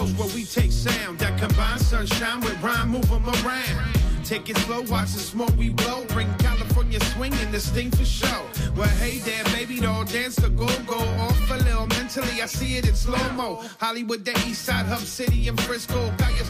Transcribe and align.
coast 0.00 0.18
where 0.18 0.28
we 0.34 0.44
take 0.44 0.72
sound 0.72 1.18
that 1.18 1.38
combine 1.38 1.78
sunshine 1.78 2.40
with 2.40 2.56
rhyme, 2.62 2.88
move 2.90 3.08
them 3.08 3.26
around. 3.44 3.94
Take 4.24 4.48
it 4.48 4.56
slow, 4.58 4.82
watch 4.82 5.12
the 5.12 5.22
smoke 5.32 5.54
we 5.58 5.70
blow. 5.70 6.04
Bring 6.08 6.28
California 6.38 7.00
swing 7.12 7.34
and 7.42 7.52
this 7.52 7.68
thing 7.68 7.90
for 7.90 8.04
show. 8.04 8.40
Well, 8.76 8.88
hey 9.02 9.18
there, 9.18 9.44
baby, 9.56 9.80
doll, 9.80 10.04
dance 10.04 10.36
the 10.36 10.50
go-go. 10.50 11.00
Off 11.26 11.50
a 11.50 11.56
little 11.68 11.86
mentally, 11.98 12.40
I 12.42 12.46
see 12.46 12.76
it 12.78 12.88
in 12.88 12.94
slow-mo. 12.94 13.62
Hollywood, 13.78 14.24
the 14.24 14.34
east 14.48 14.64
side, 14.64 14.86
hub 14.86 15.00
city 15.00 15.48
and 15.48 15.60
Frisco. 15.60 16.00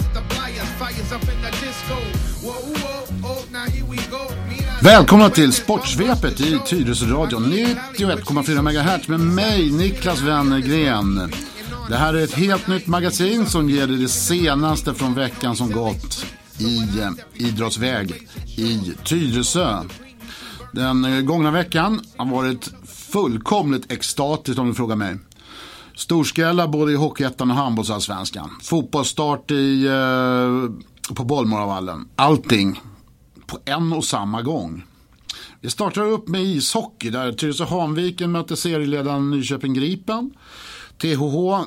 To 0.01 0.07
the 0.15 0.23
flyers, 0.29 0.71
fires 0.79 1.13
up 1.13 1.23
in 1.23 1.41
the 1.43 1.51
disco. 1.63 1.97
Whoa, 2.45 2.61
whoa, 2.81 3.05
oh, 3.25 3.45
now 3.53 3.67
here 3.67 3.87
we 3.87 3.97
go. 4.11 4.27
Välkomna 4.83 5.31
till 5.31 5.53
Sportsvepet 5.53 6.41
i 6.41 6.59
Tyresöradion 6.67 7.53
91,4 7.53 8.63
MHz 8.63 9.09
med 9.09 9.21
mig, 9.21 9.71
Niklas 9.71 10.23
Wennergren. 10.23 11.33
Det 11.91 11.97
här 11.97 12.15
är 12.15 12.25
ett 12.25 12.35
helt 12.35 12.67
nytt 12.67 12.87
magasin 12.87 13.47
som 13.47 13.71
ger 13.71 13.87
dig 13.87 13.97
det 13.97 14.09
senaste 14.09 14.95
från 14.95 15.15
veckan 15.15 15.57
som 15.57 15.71
gått 15.71 16.27
i 16.59 16.77
eh, 16.77 17.11
idrottsväg 17.35 18.29
i 18.57 18.93
Tyresö. 19.05 19.83
Den 20.73 21.05
eh, 21.05 21.21
gångna 21.21 21.51
veckan 21.51 22.01
har 22.17 22.27
varit 22.27 22.73
fullkomligt 22.87 23.93
extatisk 23.93 24.59
om 24.59 24.69
du 24.69 24.75
frågar 24.75 24.97
mig. 24.97 25.19
Storskrälla 25.95 26.69
både 26.69 26.93
i 26.93 26.97
Hockeyettan 26.97 27.51
och 27.51 27.57
handbollsallsvenskan. 27.57 28.51
Fotbollsstart 28.63 29.51
i, 29.51 29.87
eh, 29.87 31.15
på 31.15 31.25
Bollmoravallen. 31.25 32.09
Allting 32.17 32.81
på 33.47 33.59
en 33.65 33.93
och 33.93 34.05
samma 34.05 34.43
gång. 34.43 34.85
Vi 35.61 35.71
startar 35.71 36.03
upp 36.03 36.29
med 36.29 36.43
ishockey 36.43 37.11
där 37.11 37.33
Tyresö 37.33 37.65
Hanviken 37.65 38.33
möter 38.33 38.55
serieledaren 38.55 39.31
Nyköping 39.31 39.75
Gripen. 39.75 40.31
THH 41.01 41.65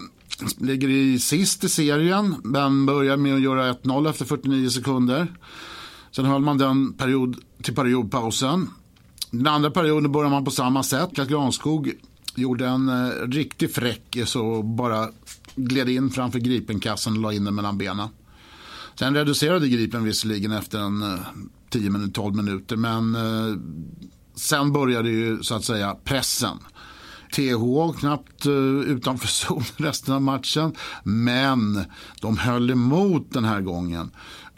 ligger 0.58 0.90
i 0.90 1.20
sist 1.20 1.64
i 1.64 1.70
serien 1.70 2.36
men 2.44 2.86
börjar 2.86 3.18
med 3.18 3.36
att 3.36 3.42
göra 3.42 3.74
1-0 3.74 4.10
efter 4.10 4.26
49 4.26 4.70
sekunder. 4.70 5.28
Sen 6.12 6.26
höll 6.26 6.42
man 6.42 6.58
den 6.58 6.94
period 6.94 7.38
till 7.62 7.76
periodpausen. 7.76 8.70
Den 9.32 9.48
andra 9.48 9.72
perioden 9.72 10.12
börjar 10.12 10.30
man 10.30 10.46
på 10.46 10.52
samma 10.52 10.84
sätt. 10.84 11.10
Klass 11.16 11.28
Granskog 11.28 11.92
gjorde 12.36 12.68
en 12.68 12.90
eh, 12.90 13.10
riktig 13.28 13.74
fräckis 13.74 14.36
och 14.36 14.56
eh, 14.56 14.64
bara 14.64 15.10
gled 15.56 15.90
in 15.90 16.10
framför 16.10 16.40
Gripenkassen 16.40 17.14
och 17.14 17.22
la 17.22 17.34
in 17.34 17.44
den 17.44 17.56
mellan 17.56 17.78
benen. 17.78 18.10
Sen 18.96 19.16
reducerade 19.16 19.68
Gripen 19.68 20.04
visserligen 20.04 20.52
efter 20.52 20.80
en 20.80 21.04
eh, 21.04 21.20
10-12 21.72 22.34
minuter 22.34 22.76
men 22.76 23.16
eh, 23.16 23.58
sen 24.36 24.72
började 24.72 25.10
ju 25.10 25.44
så 25.44 25.56
att 25.56 25.66
säga 25.66 25.96
pressen. 26.04 26.58
TH 27.34 28.00
knappt 28.00 28.46
uh, 28.46 28.82
utanför 28.82 29.28
zon 29.48 29.64
resten 29.78 30.14
av 30.14 30.22
matchen. 30.22 30.76
Men 31.04 31.86
de 32.22 32.38
höll 32.38 32.70
emot 32.70 33.28
den 33.30 33.44
här 33.44 33.62
gången. 33.62 34.12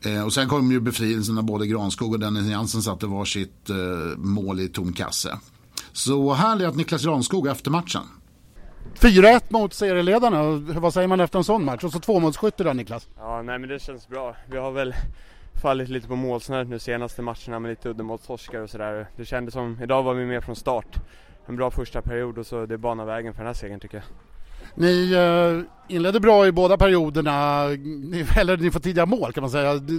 Eh, 0.05 0.25
och 0.25 0.33
sen 0.33 0.47
kom 0.47 0.71
ju 0.71 0.79
befrielsen 0.79 1.35
när 1.35 1.41
både 1.41 1.67
Granskog 1.67 2.13
och 2.13 2.19
Dennis 2.19 2.47
Jansen 2.47 2.81
satte 2.81 3.07
varsitt 3.07 3.69
uh, 3.69 4.17
mål 4.17 4.59
i 4.59 4.67
tom 4.67 4.93
kasse. 4.93 5.37
Så 5.91 6.33
här 6.33 6.55
lät 6.55 6.75
Niklas 6.75 7.03
Granskog 7.03 7.47
efter 7.47 7.71
matchen. 7.71 8.01
4-1 8.99 9.41
mot 9.49 9.73
serieledarna. 9.73 10.43
Vad 10.79 10.93
säger 10.93 11.07
man 11.07 11.19
efter 11.19 11.37
en 11.37 11.43
sån 11.43 11.65
match? 11.65 11.83
Och 11.83 11.91
så 11.91 11.99
tvåmålsskytte 11.99 12.63
där 12.63 12.73
Niklas. 12.73 13.07
Ja, 13.17 13.41
nej 13.41 13.59
men 13.59 13.69
det 13.69 13.81
känns 13.81 14.07
bra. 14.07 14.35
Vi 14.52 14.58
har 14.58 14.71
väl 14.71 14.95
fallit 15.61 15.89
lite 15.89 16.08
på 16.08 16.15
målsnöret 16.15 16.67
nu 16.67 16.80
senaste 16.80 17.21
matcherna 17.21 17.59
med 17.59 17.69
lite 17.69 17.89
uddamålstorskar 17.89 18.59
och 18.59 18.69
sådär. 18.69 19.08
Det 19.15 19.25
kändes 19.25 19.53
som, 19.53 19.80
idag 19.83 20.03
var 20.03 20.14
vi 20.14 20.25
med 20.25 20.43
från 20.43 20.55
start 20.55 20.97
en 21.45 21.56
bra 21.56 21.72
första 21.72 22.02
period 22.02 22.38
och 22.38 22.45
så 22.45 22.66
det 22.66 22.78
banar 22.78 23.06
vägen 23.06 23.33
för 23.33 23.38
den 23.38 23.48
här 23.48 23.54
segern 23.54 23.80
tycker 23.80 23.98
jag. 23.98 24.06
Ni 24.76 25.14
eh, 25.14 25.95
inledde 25.95 26.20
bra 26.20 26.48
i 26.48 26.52
båda 26.52 26.78
perioderna, 26.78 27.64
eller 28.38 28.58
ni 28.58 28.72
får 28.72 28.80
tidiga 28.80 29.06
mål 29.06 29.33
kan 29.33 29.42
man 29.42 29.52
säga. 29.52 29.73
Det 29.76 29.94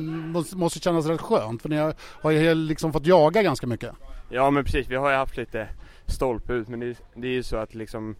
måste, 0.57 0.79
kännas 0.79 1.07
rätt 1.07 1.21
skönt 1.21 1.63
för 1.63 1.69
ni 1.69 1.77
har, 2.23 2.31
ju 2.31 2.55
liksom 2.55 2.93
fått 2.93 3.07
jaga 3.07 3.43
ganska 3.43 3.67
mycket. 3.67 3.93
Ja 4.29 4.51
men 4.51 4.65
precis, 4.65 4.89
vi 4.89 4.97
har 4.97 5.11
ju 5.11 5.17
haft 5.17 5.37
lite 5.37 5.69
stolpe 6.07 6.53
ut 6.53 6.69
men 6.69 6.81
det, 6.81 6.97
det 7.15 7.29
är 7.29 7.33
ju 7.33 7.43
så 7.43 7.57
att 7.57 7.75
liksom 7.75 8.17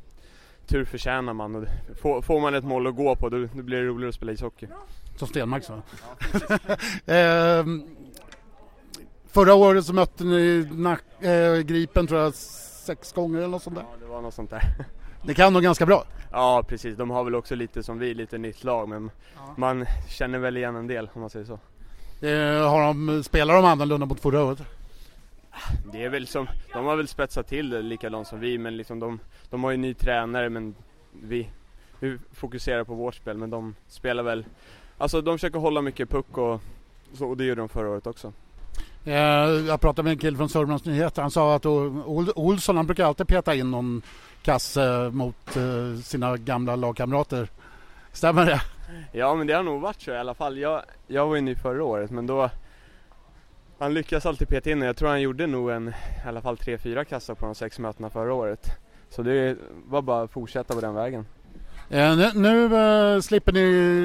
tur 0.67 0.85
förtjänar 0.85 1.33
man 1.33 1.55
och 1.55 1.65
får, 2.03 2.23
får 2.23 2.41
man 2.41 2.55
ett 2.55 2.65
mål 2.65 2.87
att 2.87 2.97
gå 2.97 3.17
på 3.17 3.29
då, 3.29 3.39
då 3.55 3.63
blir 3.63 3.79
det 3.79 3.87
roligare 3.87 4.09
att 4.09 4.15
spela 4.15 4.33
ishockey. 4.33 4.67
Som 5.17 5.29
Stenmark 5.29 5.65
sa. 5.65 5.75
eh, 7.13 7.65
förra 9.27 9.55
året 9.55 9.85
så 9.85 9.93
mötte 9.93 10.25
ni 10.25 10.69
Nack, 10.73 11.23
eh, 11.23 11.59
Gripen 11.59 12.07
tror 12.07 12.21
jag 12.21 12.35
sex 12.87 13.13
gånger 13.13 13.39
eller 13.39 13.49
något 13.49 13.63
sånt 13.63 13.77
där. 13.77 13.83
Ja, 13.83 13.97
det 14.01 14.07
var 14.07 14.23
något 14.23 14.35
sånt 14.35 14.51
där. 14.51 14.63
Det 15.23 15.35
kan 15.35 15.53
nog 15.53 15.63
ganska 15.63 15.87
bra. 15.87 16.05
Ja, 16.33 16.65
precis. 16.69 16.97
De 16.97 17.11
har 17.11 17.25
väl 17.25 17.35
också 17.35 17.55
lite 17.55 17.83
som 17.83 17.99
vi, 17.99 18.15
lite 18.15 18.39
nytt 18.39 18.65
lag, 18.65 18.89
men 18.89 19.11
ja. 19.37 19.55
man 19.57 19.87
känner 20.09 20.39
väl 20.39 20.57
igen 20.57 20.77
en 20.77 20.87
del 20.87 21.11
om 21.13 21.21
man 21.21 21.31
säger 21.31 21.47
så. 21.47 21.59
Eh, 22.27 22.71
har 22.71 22.81
de, 22.81 23.23
spelar 23.25 23.55
de 23.55 23.65
annorlunda 23.65 24.07
mot 24.07 24.21
förra 24.21 24.45
året? 24.45 24.63
Det 25.93 26.05
är 26.05 26.09
väl 26.09 26.27
som, 26.27 26.47
de 26.73 26.87
har 26.87 26.97
väl 26.97 27.09
spetsat 27.09 27.49
till 27.49 27.71
det 27.71 27.83
likadant 27.83 28.29
som 28.29 28.41
vi, 28.41 28.59
men 28.59 28.77
liksom 28.77 29.01
de, 29.01 29.19
de 29.51 29.65
har 29.65 29.71
ju 29.71 29.77
ny 29.77 29.95
tränare, 29.95 30.51
men 30.51 30.75
vi, 31.13 31.51
vi 32.01 32.19
fokuserar 32.33 32.85
på 32.85 32.95
vårt 32.95 33.15
spel, 33.15 33.37
men 33.37 33.51
de 33.51 33.75
spelar 33.89 34.23
väl, 34.23 34.47
alltså 34.99 35.21
de 35.21 35.39
försöker 35.39 35.59
hålla 35.59 35.83
mycket 35.83 36.11
puck 36.11 36.39
och, 36.39 36.61
och 37.21 37.37
det 37.37 37.45
gjorde 37.45 37.61
de 37.61 37.69
förra 37.69 37.91
året 37.91 38.07
också. 38.07 38.33
Eh, 39.07 39.15
jag 39.67 39.81
pratade 39.81 40.03
med 40.03 40.11
en 40.11 40.19
kille 40.19 40.37
från 40.37 40.49
Sörmlands 40.49 40.85
Nyheter. 40.85 41.23
Han 41.23 41.31
sa 41.31 41.55
att 41.57 41.67
Olsson 42.37 42.77
han 42.77 42.87
brukar 42.87 43.05
alltid 43.05 43.29
peta 43.29 43.55
in 43.55 43.71
någon 43.71 44.03
kasse 44.43 45.11
mot 45.13 45.57
eh, 45.57 46.01
sina 46.03 46.37
gamla 46.37 46.77
lagkamrater. 46.77 47.49
Stämmer 48.13 48.47
det? 48.47 48.61
Ja 49.13 49.35
men 49.35 49.47
det 49.47 49.53
har 49.53 49.63
nog 49.63 49.81
varit 49.81 50.03
så 50.03 50.11
i 50.11 50.19
alla 50.19 50.35
fall. 50.35 50.59
Jag, 50.59 50.83
jag 51.07 51.27
var 51.27 51.35
ju 51.35 51.41
ny 51.41 51.55
förra 51.55 51.85
året 51.85 52.11
men 52.11 52.27
då 52.27 52.51
Han 53.79 53.95
lyckas 53.95 54.27
alltid 54.27 54.49
peta 54.49 54.71
in 54.71 54.83
jag 54.83 54.97
tror 54.97 55.09
han 55.09 55.23
gjorde 55.23 55.47
nog 55.47 55.71
en 55.71 55.89
i 55.89 56.29
alla 56.29 56.43
fall 56.43 56.57
3-4 56.57 57.05
kassar 57.05 57.35
på 57.35 57.47
de 57.47 57.55
sex 57.55 57.79
mötena 57.79 58.11
förra 58.11 58.35
året. 58.35 58.71
Så 59.11 59.23
det 59.23 59.57
var 59.87 60.03
bara 60.03 60.23
att 60.23 60.31
fortsätta 60.31 60.75
på 60.75 60.81
den 60.81 60.95
vägen. 60.95 61.27
Eh, 61.91 62.17
nu, 62.17 62.31
nu 62.35 62.77
eh, 62.77 63.21
slipper 63.21 63.53
ni, 63.53 63.61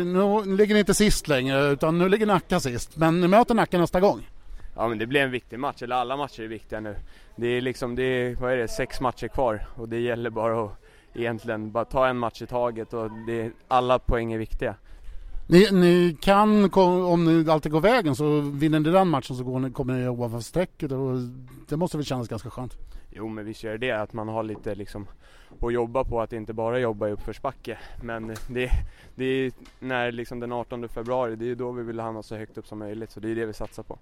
nu 0.05 0.57
ligger 0.57 0.73
ni 0.73 0.79
inte 0.79 0.93
sist 0.93 1.27
längre 1.27 1.71
utan 1.71 1.97
nu 1.97 2.09
ligger 2.09 2.25
Nacka 2.25 2.59
sist. 2.59 2.97
Men 2.97 3.21
ni 3.21 3.27
möter 3.27 3.55
Nacka 3.55 3.77
nästa 3.77 3.99
gång. 3.99 4.30
Ja 4.75 4.87
men 4.87 4.97
det 4.97 5.07
blir 5.07 5.21
en 5.21 5.31
viktig 5.31 5.59
match, 5.59 5.81
eller 5.81 5.95
alla 5.95 6.17
matcher 6.17 6.43
är 6.43 6.47
viktiga 6.47 6.79
nu. 6.79 6.95
Det 7.35 7.47
är 7.47 7.61
liksom, 7.61 7.95
det 7.95 8.03
är, 8.03 8.35
vad 8.35 8.51
är 8.51 8.57
det, 8.57 8.67
sex 8.67 9.01
matcher 9.01 9.27
kvar 9.27 9.67
och 9.75 9.89
det 9.89 9.99
gäller 9.99 10.29
bara 10.29 10.65
att 10.65 10.71
egentligen 11.13 11.71
bara 11.71 11.85
ta 11.85 12.07
en 12.07 12.17
match 12.17 12.41
i 12.41 12.47
taget 12.47 12.93
och 12.93 13.11
det, 13.27 13.51
alla 13.67 13.99
poäng 13.99 14.33
är 14.33 14.37
viktiga. 14.37 14.75
Ni, 15.47 15.67
ni, 15.71 16.17
kan, 16.21 16.69
om 16.75 17.25
ni 17.25 17.51
alltid 17.51 17.71
går 17.71 17.81
vägen 17.81 18.15
så 18.15 18.39
vinner 18.39 18.79
ni 18.79 18.89
den 18.89 19.07
matchen 19.07 19.35
så 19.35 19.59
ni, 19.59 19.71
kommer 19.71 19.93
ni 19.93 20.07
ovanför 20.07 20.39
strecket 20.39 20.91
och 20.91 21.17
det 21.69 21.77
måste 21.77 21.97
väl 21.97 22.05
kännas 22.05 22.27
ganska 22.27 22.49
skönt? 22.49 22.77
Jo 23.09 23.27
men 23.27 23.45
visst 23.45 23.63
gör 23.63 23.77
det, 23.77 23.91
att 23.91 24.13
man 24.13 24.27
har 24.27 24.43
lite 24.43 24.75
liksom 24.75 25.07
att 25.59 25.73
jobba 25.73 26.03
på, 26.03 26.21
att 26.21 26.33
inte 26.33 26.53
bara 26.53 26.79
jobba 26.79 27.07
i 27.07 27.11
uppförsbacke. 27.11 27.77
Men 28.03 28.27
det, 28.47 28.69
det 29.15 29.25
är 29.25 29.51
när 29.79 30.11
liksom 30.11 30.39
den 30.39 30.51
18 30.51 30.89
februari, 30.89 31.35
det 31.35 31.51
är 31.51 31.55
då 31.55 31.71
vi 31.71 31.83
vill 31.83 31.99
hamna 31.99 32.23
så 32.23 32.35
högt 32.35 32.57
upp 32.57 32.67
som 32.67 32.79
möjligt 32.79 33.11
så 33.11 33.19
det 33.19 33.31
är 33.31 33.35
det 33.35 33.45
vi 33.45 33.53
satsar 33.53 33.83
på 33.83 33.99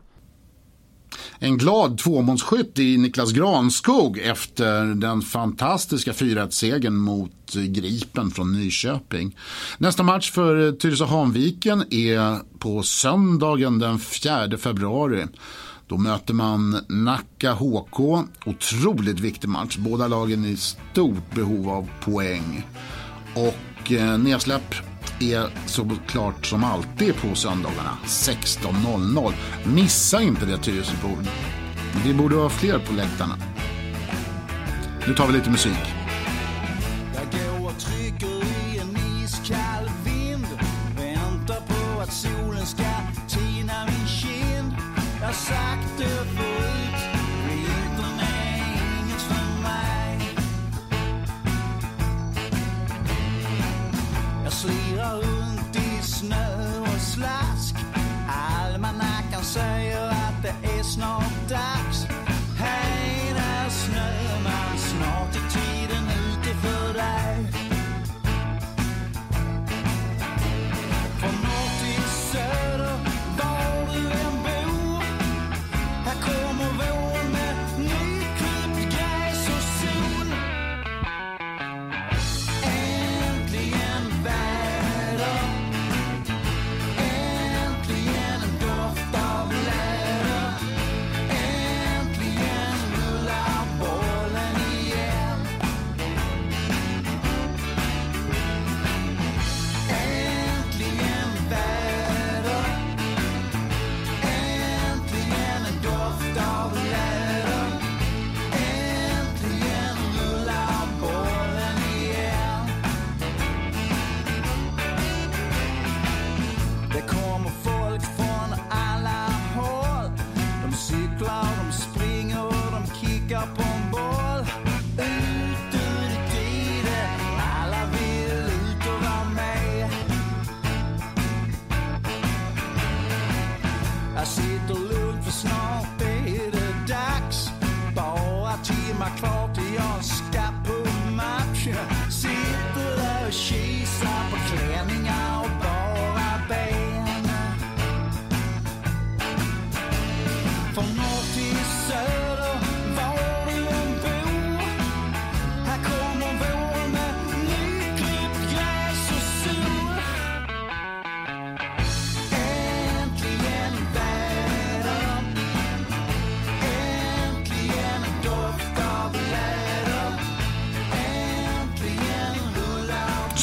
en 1.39 1.57
glad 1.57 1.97
tvåmålsskytt 1.97 2.79
i 2.79 2.97
Niklas 2.97 3.31
Granskog 3.31 4.17
efter 4.17 4.85
den 4.85 5.21
fantastiska 5.21 6.11
4-1-segern 6.11 6.95
mot 6.95 7.53
Gripen 7.53 8.31
från 8.31 8.51
Nyköping. 8.51 9.35
Nästa 9.77 10.03
match 10.03 10.31
för 10.31 10.71
Tyresö 10.71 11.05
Hanviken 11.05 11.83
är 11.89 12.39
på 12.59 12.83
söndagen 12.83 13.79
den 13.79 13.99
4 13.99 14.57
februari. 14.57 15.25
Då 15.87 15.97
möter 15.97 16.33
man 16.33 16.85
Nacka 16.89 17.53
HK. 17.53 17.99
Otroligt 18.45 19.19
viktig 19.19 19.49
match. 19.49 19.77
Båda 19.77 20.07
lagen 20.07 20.45
i 20.45 20.57
stort 20.57 21.35
behov 21.35 21.69
av 21.69 21.89
poäng. 22.01 22.67
Och 23.35 23.91
eh, 23.91 24.17
nedsläpp 24.17 24.75
är 25.19 25.49
såklart 25.65 26.45
som 26.45 26.63
alltid 26.63 27.15
på 27.15 27.35
söndagarna 27.35 27.97
16.00. 28.05 29.33
Missa 29.63 30.21
inte 30.21 30.45
det 30.45 30.57
Tyresöbor. 30.57 31.17
Vi 32.05 32.13
borde 32.13 32.35
vara 32.35 32.49
fler 32.49 32.79
på 32.79 32.93
läktarna. 32.93 33.37
Nu 35.07 35.15
tar 35.15 35.27
vi 35.27 35.33
lite 35.33 35.49
musik. 35.49 35.98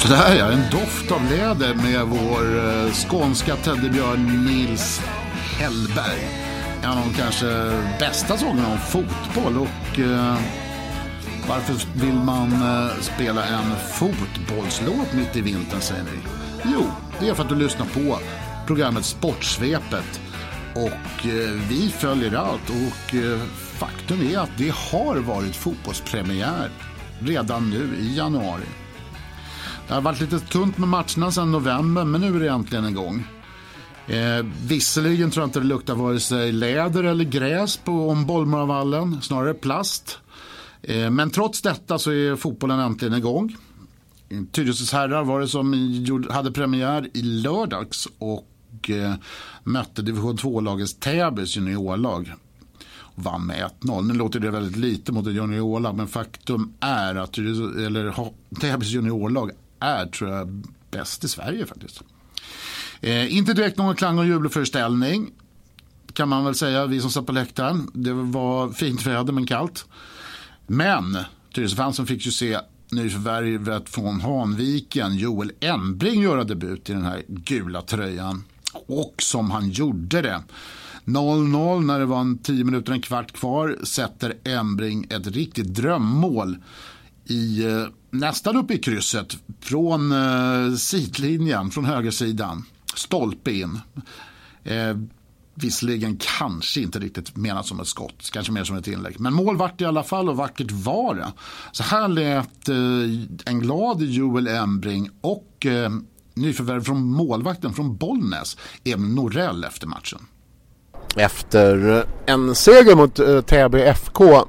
Sådär 0.07 0.37
ja, 0.37 0.51
en 0.51 0.71
doft 0.71 1.13
av 1.13 1.25
läder 1.31 1.75
med 1.75 2.07
vår 2.07 2.59
eh, 2.59 2.93
skånska 2.93 3.57
teddybjörn 3.57 4.45
Nils 4.47 5.01
Hellberg. 5.59 6.29
En 6.83 6.91
av 6.91 6.97
de 6.97 7.15
kanske 7.15 7.47
bästa 7.99 8.37
sångerna 8.37 8.69
om 8.69 8.79
fotboll 8.79 9.59
och 9.59 9.99
eh, 9.99 10.39
varför 11.49 12.01
vill 12.01 12.15
man 12.15 12.53
eh, 12.53 13.01
spela 13.01 13.47
en 13.47 13.77
fotbollslåt 13.93 15.13
mitt 15.13 15.37
i 15.37 15.41
vintern 15.41 15.81
säger 15.81 16.03
ni? 16.03 16.19
Jo, 16.65 16.83
det 17.21 17.29
är 17.29 17.35
för 17.35 17.43
att 17.43 17.49
du 17.49 17.55
lyssnar 17.55 17.87
på 17.87 18.19
programmet 18.67 19.05
Sportsvepet 19.05 20.21
och 20.75 21.27
eh, 21.27 21.51
vi 21.69 21.91
följer 21.99 22.35
allt 22.35 22.71
och 22.71 23.15
eh, 23.15 23.41
faktum 23.57 24.21
är 24.33 24.39
att 24.39 24.59
det 24.59 24.75
har 24.75 25.17
varit 25.17 25.57
fotbollspremiär 25.57 26.71
redan 27.21 27.71
nu 27.71 27.97
i 28.01 28.17
januari. 28.17 28.86
Det 29.89 29.95
har 29.95 30.01
varit 30.01 30.21
lite 30.21 30.41
tunt 30.41 30.79
med 30.79 30.89
matcherna 30.89 31.31
sedan 31.31 31.53
november, 31.53 32.05
men 32.05 32.21
nu 32.21 32.37
är 32.37 32.41
det 32.41 32.49
äntligen 32.49 32.89
igång. 32.89 33.25
Eh, 34.07 34.47
visserligen 34.67 35.31
tror 35.31 35.43
jag 35.43 35.49
inte 35.49 35.61
det 35.61 35.67
luktar 35.67 35.95
vare 35.95 36.21
sig 36.21 36.53
läder 36.53 37.05
eller 37.05 37.25
gräs 37.25 37.77
på 37.77 38.11
om 38.11 38.27
Bollmoravallen, 38.27 39.23
snarare 39.23 39.55
plast. 39.55 40.19
Eh, 40.83 41.11
men 41.11 41.31
trots 41.31 41.63
detta 41.63 41.99
så 41.99 42.11
är 42.11 42.37
fotbollen 42.37 42.81
äntligen 42.81 43.15
igång. 43.15 43.57
Tyresös 44.53 44.93
herrar 44.93 45.25
var 45.25 45.41
det 45.41 45.49
som 45.49 46.27
hade 46.31 46.53
premiär 46.53 47.11
i 47.15 47.23
lördags 47.23 48.09
och 48.19 48.91
eh, 48.91 49.15
mötte 49.65 50.03
division 50.03 50.37
2-lagets 50.37 50.95
Täbys 50.95 51.57
juniorlag 51.57 52.35
och 52.89 53.25
vann 53.25 53.47
med 53.47 53.71
1-0. 53.81 54.03
Nu 54.03 54.15
låter 54.15 54.41
det 54.41 54.51
väldigt 54.51 54.77
lite 54.77 55.13
mot 55.13 55.27
ett 55.27 55.35
juniorlag 55.35 55.97
men 55.97 56.09
faktum 56.09 56.73
är 56.81 57.15
att 57.15 57.39
eller, 57.39 58.15
Täbys 58.61 58.89
juniorlag 58.89 59.51
är 59.81 60.07
tror 60.07 60.31
jag 60.31 60.65
bäst 60.91 61.25
i 61.25 61.29
Sverige 61.29 61.67
faktiskt. 61.67 62.03
Eh, 63.01 63.37
inte 63.37 63.53
direkt 63.53 63.79
någon 63.79 63.97
klang 63.97 64.19
och 64.19 64.27
jubelföreställning 64.27 65.31
kan 66.13 66.29
man 66.29 66.45
väl 66.45 66.55
säga, 66.55 66.87
vi 66.87 67.01
som 67.01 67.11
satt 67.11 67.27
på 67.27 67.33
läktaren. 67.33 67.91
Det 67.95 68.13
var 68.13 68.73
fint 68.73 69.07
väder 69.07 69.33
men 69.33 69.47
kallt. 69.47 69.85
Men 70.67 71.19
Tyresöfansen 71.55 72.07
fick 72.07 72.27
ju 72.27 72.33
se 72.33 72.59
nyförvärvet 72.91 73.89
från 73.89 74.21
Hanviken, 74.21 75.17
Joel 75.17 75.53
Embring, 75.61 76.23
göra 76.23 76.45
debut 76.45 76.91
i 76.91 76.93
den 76.93 77.05
här 77.05 77.23
gula 77.29 77.83
tröjan. 77.83 78.45
Och 78.73 79.15
som 79.19 79.51
han 79.51 79.71
gjorde 79.71 80.23
det. 80.23 80.43
0-0 81.05 81.81
när 81.81 81.99
det 81.99 82.07
var 82.07 82.21
en 82.21 82.39
10 82.39 82.65
minuter, 82.65 82.93
en 82.93 83.01
kvart 83.01 83.33
kvar 83.33 83.77
sätter 83.83 84.35
Embring 84.45 85.07
ett 85.11 85.27
riktigt 85.27 85.75
drömmål 85.75 86.57
i, 87.25 87.65
eh, 87.65 87.87
nästan 88.11 88.57
uppe 88.57 88.75
i 88.75 88.79
krysset 88.79 89.37
från 89.61 90.13
eh, 90.13 90.75
sidlinjen, 90.77 91.71
från 91.71 91.85
högersidan. 91.85 92.65
Stolpe 92.95 93.53
in. 93.53 93.81
Eh, 94.65 94.97
visserligen 95.57 96.19
kanske 96.39 96.81
inte 96.81 96.99
riktigt 96.99 97.37
menat 97.37 97.67
som 97.67 97.81
ett 97.81 97.87
skott, 97.87 98.31
kanske 98.33 98.53
mer 98.53 98.65
som 98.65 98.77
ett 98.77 98.89
inlägg. 98.89 99.21
Men 99.21 99.35
mål 99.35 99.57
vart 99.57 99.81
i 99.81 99.85
alla 99.85 100.03
fall 100.03 100.29
och 100.29 100.37
vackert 100.37 100.71
var 100.71 101.15
det. 101.15 101.33
Så 101.73 101.83
här 101.83 102.09
lät 102.09 102.69
eh, 102.69 102.75
en 103.45 103.61
glad 103.61 104.03
Joel 104.03 104.49
Embring 104.49 105.11
och 105.21 105.67
eh, 105.67 105.91
nyförvärv 106.35 106.85
från 106.85 107.05
målvakten 107.05 107.73
från 107.73 107.97
Bollnäs, 107.97 108.57
Emil 108.85 109.15
Norell 109.15 109.65
efter 109.65 109.87
matchen. 109.87 110.19
Efter 111.17 112.05
en 112.27 112.55
seger 112.55 112.97
mot 112.97 113.19
eh, 113.19 113.41
Täby 113.41 113.81
FK, 113.81 114.47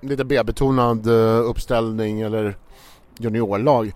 lite 0.00 0.24
B-betonad 0.24 1.06
eh, 1.06 1.48
uppställning 1.50 2.20
eller 2.20 2.56
juniorlag, 3.18 3.92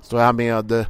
står 0.00 0.20
jag 0.20 0.26
här 0.26 0.32
med 0.32 0.72
eh, 0.72 0.86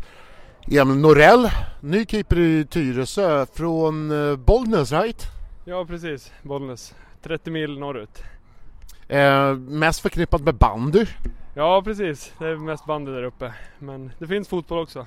Emil 0.70 0.96
Norell, 0.96 1.50
ny 1.80 2.06
keeper 2.06 2.38
i 2.38 2.66
Tyresö 2.70 3.46
från 3.54 4.10
eh, 4.30 4.36
Bollnäs, 4.36 4.92
right? 4.92 5.22
Ja 5.64 5.84
precis, 5.84 6.32
Bollnäs. 6.42 6.94
30 7.22 7.50
mil 7.50 7.78
norrut. 7.78 8.22
Eh, 9.08 9.54
mest 9.54 10.00
förknippat 10.00 10.40
med 10.42 10.54
bandy. 10.54 11.06
Ja 11.54 11.82
precis, 11.84 12.32
det 12.38 12.46
är 12.46 12.56
mest 12.56 12.86
bandy 12.86 13.12
där 13.12 13.22
uppe. 13.22 13.54
Men 13.78 14.10
det 14.18 14.26
finns 14.26 14.48
fotboll 14.48 14.78
också. 14.78 15.06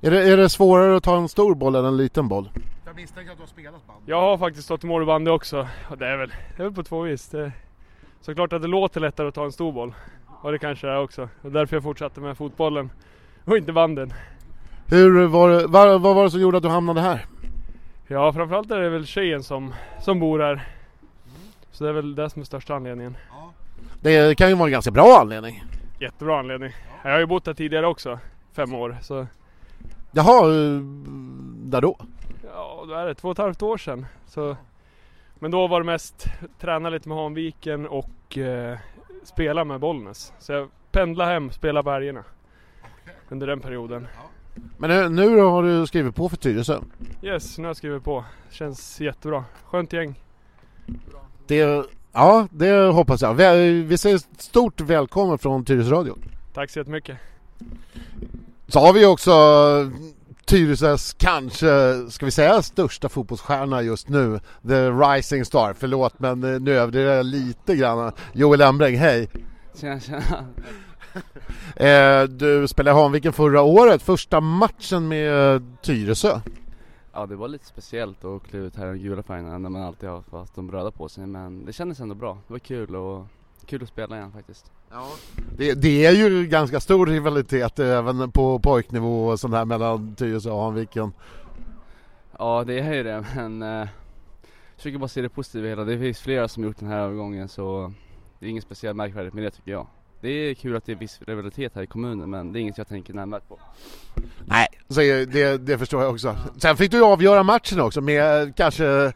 Är 0.00 0.10
det, 0.10 0.22
är 0.32 0.36
det 0.36 0.48
svårare 0.48 0.96
att 0.96 1.02
ta 1.02 1.16
en 1.16 1.28
stor 1.28 1.54
boll 1.54 1.74
än 1.74 1.84
en 1.84 1.96
liten 1.96 2.28
boll? 2.28 2.50
Jag 3.00 3.02
misstänker 3.02 3.32
att 3.32 3.38
du 3.38 3.42
har 3.42 3.48
spelat 3.48 3.86
band. 3.86 4.00
Jag 4.06 4.20
har 4.20 4.38
faktiskt 4.38 4.64
stått 4.64 4.84
i 4.84 4.86
mål 4.86 5.02
i 5.02 5.06
bandy 5.06 5.30
också. 5.30 5.68
Och 5.90 5.98
det 5.98 6.06
är 6.06 6.16
väl, 6.16 6.28
det 6.56 6.62
är 6.62 6.64
väl 6.64 6.74
på 6.74 6.82
två 6.82 7.00
vis. 7.00 7.28
Det, 7.28 7.52
såklart 8.20 8.52
att 8.52 8.62
det 8.62 8.68
låter 8.68 9.00
lättare 9.00 9.28
att 9.28 9.34
ta 9.34 9.44
en 9.44 9.52
stor 9.52 9.72
boll. 9.72 9.94
Och 10.42 10.52
det 10.52 10.58
kanske 10.58 10.86
det 10.86 10.92
är 10.92 11.00
också. 11.00 11.28
Och 11.42 11.52
därför 11.52 11.76
jag 11.76 11.82
fortsatte 11.82 12.20
med 12.20 12.36
fotbollen. 12.36 12.90
Och 13.44 13.56
inte 13.56 13.72
banden. 13.72 14.12
Hur 14.86 15.26
var 15.26 15.50
det, 15.50 15.66
vad, 15.66 16.00
vad 16.00 16.14
var 16.14 16.24
det 16.24 16.30
som 16.30 16.40
gjorde 16.40 16.56
att 16.56 16.62
du 16.62 16.68
hamnade 16.68 17.00
här? 17.00 17.26
Ja 18.06 18.32
framförallt 18.32 18.70
är 18.70 18.80
det 18.80 18.88
väl 18.88 19.06
tjejen 19.06 19.42
som, 19.42 19.74
som 20.00 20.20
bor 20.20 20.40
här. 20.40 20.68
Så 21.70 21.84
det 21.84 21.90
är 21.90 21.94
väl 21.94 22.14
det 22.14 22.30
som 22.30 22.42
är 22.42 22.46
största 22.46 22.74
anledningen. 22.74 23.16
Det 24.00 24.38
kan 24.38 24.48
ju 24.48 24.54
vara 24.54 24.68
en 24.68 24.72
ganska 24.72 24.90
bra 24.90 25.18
anledning. 25.20 25.64
Jättebra 26.00 26.38
anledning. 26.38 26.72
Jag 27.02 27.10
har 27.10 27.18
ju 27.18 27.26
bott 27.26 27.46
här 27.46 27.54
tidigare 27.54 27.86
också. 27.86 28.18
Fem 28.52 28.74
år. 28.74 28.96
Så 29.02 29.26
Jaha, 30.12 30.44
eh, 30.44 30.80
där 31.64 31.80
då? 31.80 31.96
Ja, 32.80 32.86
då 32.86 32.94
är 32.94 33.06
det 33.06 33.14
två 33.14 33.28
och 33.28 33.32
ett 33.32 33.38
halvt 33.38 33.62
år 33.62 33.78
sedan. 33.78 34.06
Så, 34.26 34.56
men 35.38 35.50
då 35.50 35.66
var 35.66 35.80
det 35.80 35.86
mest 35.86 36.26
träna 36.60 36.90
lite 36.90 37.08
med 37.08 37.18
Hanviken 37.18 37.86
och 37.86 38.38
eh, 38.38 38.78
spela 39.24 39.64
med 39.64 39.80
Bollnäs. 39.80 40.32
Så 40.38 40.52
jag 40.52 40.68
pendlade 40.90 41.32
hem, 41.32 41.50
spela 41.50 41.82
på 41.82 41.90
helgerna. 41.90 42.24
Under 43.28 43.46
den 43.46 43.60
perioden. 43.60 44.06
Men 44.76 44.90
nu, 44.90 45.08
nu 45.08 45.36
då 45.36 45.50
har 45.50 45.62
du 45.62 45.86
skrivit 45.86 46.14
på 46.14 46.28
för 46.28 46.36
Tyresö. 46.36 46.80
Yes, 47.22 47.58
nu 47.58 47.64
har 47.64 47.68
jag 47.68 47.76
skrivit 47.76 48.04
på. 48.04 48.24
Känns 48.50 49.00
jättebra. 49.00 49.44
Skönt 49.64 49.92
gäng. 49.92 50.14
Det, 51.46 51.86
ja, 52.12 52.48
det 52.50 52.92
hoppas 52.92 53.22
jag. 53.22 53.34
Vi, 53.34 53.82
vi 53.82 53.98
säger 53.98 54.20
stort 54.38 54.80
välkommen 54.80 55.38
från 55.38 55.64
Tyresö 55.64 55.90
Radio. 55.90 56.16
Tack 56.54 56.70
så 56.70 56.78
jättemycket. 56.78 57.18
Så 58.68 58.80
har 58.80 58.92
vi 58.92 59.06
också 59.06 59.30
Tyresös 60.50 61.12
kanske, 61.12 61.96
ska 62.10 62.26
vi 62.26 62.30
säga 62.30 62.62
största 62.62 63.08
fotbollsstjärna 63.08 63.82
just 63.82 64.08
nu. 64.08 64.40
The 64.68 64.90
Rising 64.90 65.44
Star, 65.44 65.74
förlåt 65.78 66.18
men 66.18 66.44
eh, 66.44 66.60
nu 66.60 66.72
överdriver 66.72 67.16
jag 67.16 67.26
lite 67.26 67.76
grann. 67.76 68.12
Joel 68.32 68.60
Embring, 68.60 68.96
hej! 68.98 69.28
Tjena 69.74 70.00
tjena. 70.00 70.22
Eh, 71.76 72.22
du 72.22 72.68
spelade 72.68 72.98
i 72.98 73.02
Hanviken 73.02 73.32
förra 73.32 73.62
året, 73.62 74.02
första 74.02 74.40
matchen 74.40 75.08
med 75.08 75.62
Tyresö. 75.82 76.40
Ja 77.12 77.26
det 77.26 77.36
var 77.36 77.48
lite 77.48 77.66
speciellt 77.66 78.24
att 78.24 78.42
kliva 78.42 78.66
ut 78.66 78.76
här 78.76 78.86
i 78.86 78.90
de 78.90 78.98
gula 78.98 79.22
färgerna 79.22 79.58
när 79.58 79.70
man 79.70 79.82
alltid 79.82 80.08
har 80.08 80.38
haft 80.38 80.54
de 80.54 80.72
röda 80.72 80.90
på 80.90 81.08
sig 81.08 81.26
men 81.26 81.64
det 81.64 81.72
kändes 81.72 82.00
ändå 82.00 82.14
bra. 82.14 82.38
Det 82.46 82.52
var 82.52 82.58
kul 82.58 82.96
och 82.96 83.26
kul 83.66 83.82
att 83.82 83.88
spela 83.88 84.16
igen 84.16 84.32
faktiskt. 84.32 84.72
Det, 85.56 85.74
det 85.74 86.06
är 86.06 86.12
ju 86.12 86.46
ganska 86.46 86.80
stor 86.80 87.06
rivalitet 87.06 87.78
även 87.78 88.32
på 88.32 88.58
pojknivå 88.58 89.28
och 89.28 89.40
sånt 89.40 89.54
här 89.54 89.64
mellan 89.64 90.14
Tyresö 90.14 90.50
och 90.50 90.62
Hanviken. 90.62 91.12
Ja 92.38 92.64
det 92.66 92.78
är 92.78 92.94
ju 92.94 93.02
det 93.02 93.26
men 93.36 93.62
eh, 93.62 93.68
jag 93.68 93.88
försöker 94.76 94.98
bara 94.98 95.08
se 95.08 95.22
det 95.22 95.28
positiva 95.28 95.68
hela. 95.68 95.84
Det 95.84 95.98
finns 95.98 96.20
flera 96.20 96.48
som 96.48 96.64
gjort 96.64 96.78
den 96.78 96.88
här 96.88 96.98
övergången 96.98 97.48
så 97.48 97.92
det 98.38 98.46
är 98.46 98.50
inget 98.50 98.64
speciellt 98.64 98.96
märkvärdigt 98.96 99.34
med 99.34 99.44
det 99.44 99.50
tycker 99.50 99.70
jag. 99.70 99.86
Det 100.20 100.28
är 100.28 100.54
kul 100.54 100.76
att 100.76 100.86
det 100.86 100.92
är 100.92 100.96
viss 100.96 101.20
rivalitet 101.26 101.74
här 101.74 101.82
i 101.82 101.86
kommunen 101.86 102.30
men 102.30 102.52
det 102.52 102.58
är 102.58 102.60
inget 102.60 102.78
jag 102.78 102.88
tänker 102.88 103.14
nämnvärt 103.14 103.48
på. 103.48 103.58
Nej, 104.44 104.66
så 104.88 105.00
det, 105.00 105.56
det 105.66 105.78
förstår 105.78 106.02
jag 106.02 106.12
också. 106.12 106.36
Sen 106.56 106.76
fick 106.76 106.90
du 106.90 106.96
ju 106.96 107.04
avgöra 107.04 107.42
matchen 107.42 107.80
också 107.80 108.00
med 108.00 108.42
eh, 108.42 108.52
kanske 108.56 109.12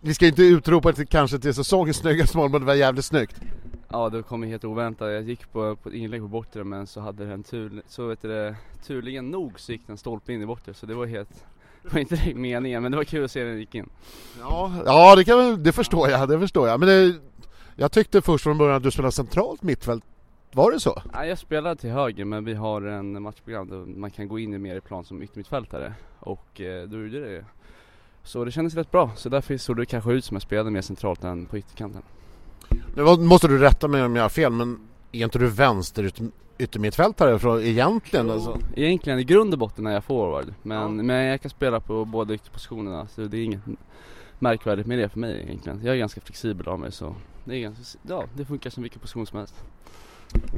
vi 0.00 0.14
ska 0.14 0.26
inte 0.26 0.42
utropa 0.42 0.92
till 0.92 1.06
kanske 1.06 1.38
till 1.38 1.54
säsongens 1.54 1.96
snyggaste 1.96 2.36
mål 2.36 2.50
men 2.50 2.60
det 2.60 2.66
var 2.66 2.74
jävligt 2.74 3.04
snyggt. 3.04 3.40
Ja 3.88 4.08
det 4.08 4.22
kom 4.22 4.42
helt 4.42 4.64
oväntat. 4.64 5.12
Jag 5.12 5.22
gick 5.22 5.52
på, 5.52 5.76
på 5.76 5.88
ett 5.88 5.94
inlägg 5.94 6.20
på 6.20 6.28
bortre 6.28 6.64
men 6.64 6.86
så 6.86 7.00
hade 7.00 7.26
den 7.26 7.42
tur, 7.42 7.82
så 7.86 8.06
vet 8.06 8.22
du 8.22 8.54
turligen 8.86 9.30
nog 9.30 9.60
så 9.60 9.72
gick 9.72 9.86
den 9.86 9.98
stolpe 9.98 10.32
in 10.32 10.42
i 10.42 10.46
bortre 10.46 10.74
så 10.74 10.86
det 10.86 10.94
var 10.94 11.06
helt 11.06 11.44
Det 11.82 11.92
var 11.92 12.00
inte 12.00 12.16
direkt 12.16 12.38
meningen 12.38 12.82
men 12.82 12.92
det 12.92 12.96
var 12.96 13.04
kul 13.04 13.24
att 13.24 13.30
se 13.30 13.44
den 13.44 13.58
gick 13.58 13.74
in. 13.74 13.88
Ja, 14.40 14.72
ja 14.86 15.16
det, 15.16 15.24
kan, 15.24 15.62
det 15.62 15.72
förstår 15.72 16.08
jag, 16.08 16.28
det 16.28 16.40
förstår 16.40 16.68
jag. 16.68 16.80
Men 16.80 16.88
det, 16.88 17.14
jag 17.76 17.92
tyckte 17.92 18.22
först 18.22 18.44
från 18.44 18.58
början 18.58 18.76
att 18.76 18.82
du 18.82 18.90
spelade 18.90 19.12
centralt 19.12 19.62
mittfält. 19.62 20.04
Var 20.52 20.72
det 20.72 20.80
så? 20.80 21.02
Ja, 21.12 21.26
jag 21.26 21.38
spelade 21.38 21.76
till 21.76 21.90
höger 21.90 22.24
men 22.24 22.44
vi 22.44 22.54
har 22.54 22.82
en 22.82 23.22
matchprogram 23.22 23.68
där 23.68 23.76
man 23.76 24.10
kan 24.10 24.28
gå 24.28 24.38
in 24.38 24.62
mer 24.62 24.76
i 24.76 24.80
plan 24.80 25.04
som 25.04 25.22
yttermittfältare 25.22 25.94
och 26.18 26.60
eh, 26.60 26.88
då 26.88 26.96
gjorde 26.96 27.20
det 27.20 27.44
Så 28.24 28.44
det 28.44 28.50
kändes 28.50 28.74
rätt 28.74 28.90
bra, 28.90 29.10
så 29.16 29.28
därför 29.28 29.56
såg 29.56 29.76
det 29.76 29.86
kanske 29.86 30.12
ut 30.12 30.24
som 30.24 30.34
jag 30.34 30.42
spelade 30.42 30.70
mer 30.70 30.80
centralt 30.80 31.24
än 31.24 31.46
på 31.46 31.58
ytterkanten. 31.58 32.02
Nu 32.94 33.02
måste 33.02 33.48
du 33.48 33.58
rätta 33.58 33.88
mig 33.88 34.02
om 34.02 34.16
jag 34.16 34.24
har 34.24 34.28
fel, 34.28 34.52
men 34.52 34.78
är 35.12 35.24
inte 35.24 35.38
du 35.38 35.46
vänster 35.46 36.04
yt, 36.04 36.20
yttermittfältare 36.58 37.38
från, 37.38 37.62
egentligen? 37.62 38.30
Alltså? 38.30 38.58
Egentligen 38.76 39.18
i 39.18 39.24
grund 39.24 39.52
och 39.52 39.58
botten 39.58 39.86
är 39.86 39.92
jag 39.92 40.04
forward 40.04 40.54
men, 40.62 41.06
men 41.06 41.24
jag 41.24 41.40
kan 41.40 41.50
spela 41.50 41.80
på 41.80 42.04
båda 42.04 42.34
ytterpositionerna 42.34 43.06
så 43.08 43.20
det 43.20 43.38
är 43.38 43.44
inget 43.44 43.60
märkvärdigt 44.38 44.86
med 44.86 44.98
det 44.98 45.08
för 45.08 45.18
mig 45.18 45.42
egentligen. 45.42 45.80
Jag 45.84 45.94
är 45.94 45.98
ganska 45.98 46.20
flexibel 46.20 46.68
av 46.68 46.80
mig 46.80 46.92
så 46.92 47.14
det 47.44 47.56
är 47.56 47.60
ganska, 47.60 47.98
ja 48.08 48.24
det 48.34 48.44
funkar 48.44 48.70
som 48.70 48.82
vilken 48.82 49.00
position 49.00 49.26
som 49.26 49.38
helst. 49.38 49.54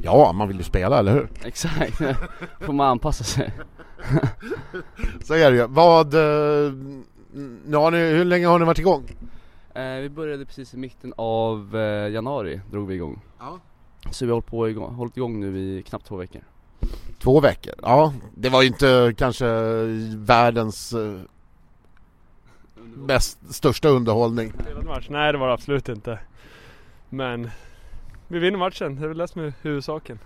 Ja, 0.03 0.31
man 0.33 0.47
vill 0.47 0.57
ju 0.57 0.63
spela, 0.63 0.99
eller 0.99 1.13
hur? 1.13 1.29
Exakt, 1.43 1.97
får 2.59 2.73
man 2.73 2.87
anpassa 2.87 3.23
sig. 3.23 3.53
Så 5.23 5.33
är 5.33 5.51
det 5.51 5.57
ju. 5.57 5.67
Vad... 5.67 6.15
eh, 7.33 7.39
Nu 7.65 7.77
har 7.77 7.91
ni, 7.91 7.97
hur 7.97 8.25
länge 8.25 8.47
har 8.47 8.59
ni 8.59 8.65
varit 8.65 8.79
igång? 8.79 9.09
Eh, 9.73 9.95
vi 10.01 10.09
började 10.09 10.45
precis 10.45 10.73
i 10.73 10.77
mitten 10.77 11.13
av 11.17 11.75
eh, 11.77 12.11
januari 12.11 12.61
drog 12.71 12.87
vi 12.87 12.95
igång. 12.95 13.21
Ja. 13.39 13.59
Så 14.11 14.25
vi 14.25 14.31
har 14.31 14.35
hållit, 14.35 14.47
på 14.47 14.69
igång, 14.69 14.95
hållit 14.95 15.17
igång 15.17 15.39
nu 15.39 15.59
i 15.59 15.83
knappt 15.83 16.05
två 16.05 16.15
veckor. 16.15 16.41
Två 17.19 17.39
veckor. 17.39 17.73
Ja, 17.81 18.13
det 18.35 18.49
var 18.49 18.61
ju 18.61 18.67
inte 18.67 19.13
kanske 19.17 19.45
världens 20.17 20.93
eh, 20.93 21.19
bäst, 22.95 23.53
största 23.53 23.89
underhållning. 23.89 24.53
Match? 24.85 25.07
Nej 25.09 25.31
det 25.31 25.37
var 25.37 25.47
det 25.47 25.53
absolut 25.53 25.89
inte. 25.89 26.19
Men 27.09 27.49
vi 28.27 28.39
vinner 28.39 28.57
matchen, 28.57 28.95
det 28.95 29.03
är 29.03 29.07
väl 29.07 29.17
det 29.17 29.27
som 29.27 29.41
är 29.41 29.53
huvudsaken. 29.61 30.19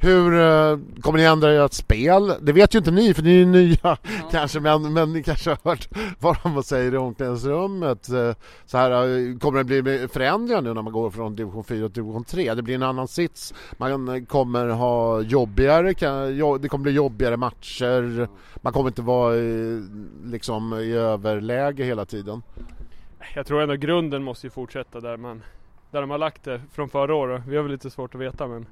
Hur 0.00 0.34
eh, 0.34 0.78
kommer 1.00 1.18
ni 1.18 1.24
ändra 1.24 1.64
ert 1.64 1.72
spel? 1.72 2.32
Det 2.40 2.52
vet 2.52 2.74
ju 2.74 2.78
inte 2.78 2.90
ni 2.90 3.14
för 3.14 3.22
ni 3.22 3.42
är 3.42 3.46
nya 3.46 3.96
kanske 4.30 4.60
men, 4.60 4.92
men 4.92 5.12
ni 5.12 5.22
kanske 5.22 5.50
har 5.50 5.58
hört 5.64 5.88
vad 6.20 6.36
de 6.42 6.62
säger 6.62 6.94
i 6.94 6.96
omklädningsrummet. 6.96 8.08
Eh, 8.08 8.32
Så 8.66 8.78
här, 8.78 8.90
eh, 8.90 9.38
kommer 9.38 9.64
det 9.64 9.82
bli 9.82 10.08
förändringar 10.08 10.62
nu 10.62 10.74
när 10.74 10.82
man 10.82 10.92
går 10.92 11.10
från 11.10 11.36
division 11.36 11.64
4 11.64 11.88
till 11.88 12.02
division 12.02 12.24
3? 12.24 12.54
Det 12.54 12.62
blir 12.62 12.74
en 12.74 12.82
annan 12.82 13.08
sits. 13.08 13.54
Man 13.76 14.26
kommer 14.26 14.68
ha 14.68 15.20
jobbigare, 15.20 15.94
kan- 15.94 16.36
jo- 16.36 16.58
det 16.58 16.68
kommer 16.68 16.82
bli 16.82 16.92
jobbigare 16.92 17.36
matcher. 17.36 18.28
Man 18.56 18.72
kommer 18.72 18.88
inte 18.90 19.02
vara 19.02 19.36
i, 19.36 19.82
liksom, 20.24 20.74
i 20.74 20.92
överläge 20.92 21.84
hela 21.84 22.04
tiden. 22.04 22.42
Jag 23.34 23.46
tror 23.46 23.62
ändå 23.62 23.74
grunden 23.74 24.22
måste 24.22 24.46
ju 24.46 24.50
fortsätta 24.50 25.00
där 25.00 25.16
man 25.16 25.42
där 25.90 26.00
de 26.00 26.10
har 26.10 26.18
lagt 26.18 26.44
det 26.44 26.60
från 26.72 26.88
förra 26.88 27.14
året. 27.14 27.42
Vi 27.48 27.56
har 27.56 27.62
väl 27.62 27.72
lite 27.72 27.90
svårt 27.90 28.14
att 28.14 28.20
veta 28.20 28.46
men 28.46 28.66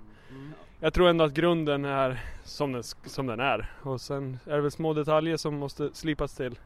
jag 0.84 0.94
tror 0.94 1.08
ändå 1.08 1.24
att 1.24 1.32
grunden 1.34 1.84
är 1.84 2.24
som 2.44 2.72
den, 2.72 2.82
som 2.82 3.26
den 3.26 3.40
är. 3.40 3.72
Och 3.82 4.00
sen 4.00 4.38
är 4.46 4.54
det 4.54 4.60
väl 4.60 4.70
små 4.70 4.94
detaljer 4.94 5.36
som 5.36 5.54
måste 5.54 5.90
slipas 5.92 6.34
till. 6.34 6.58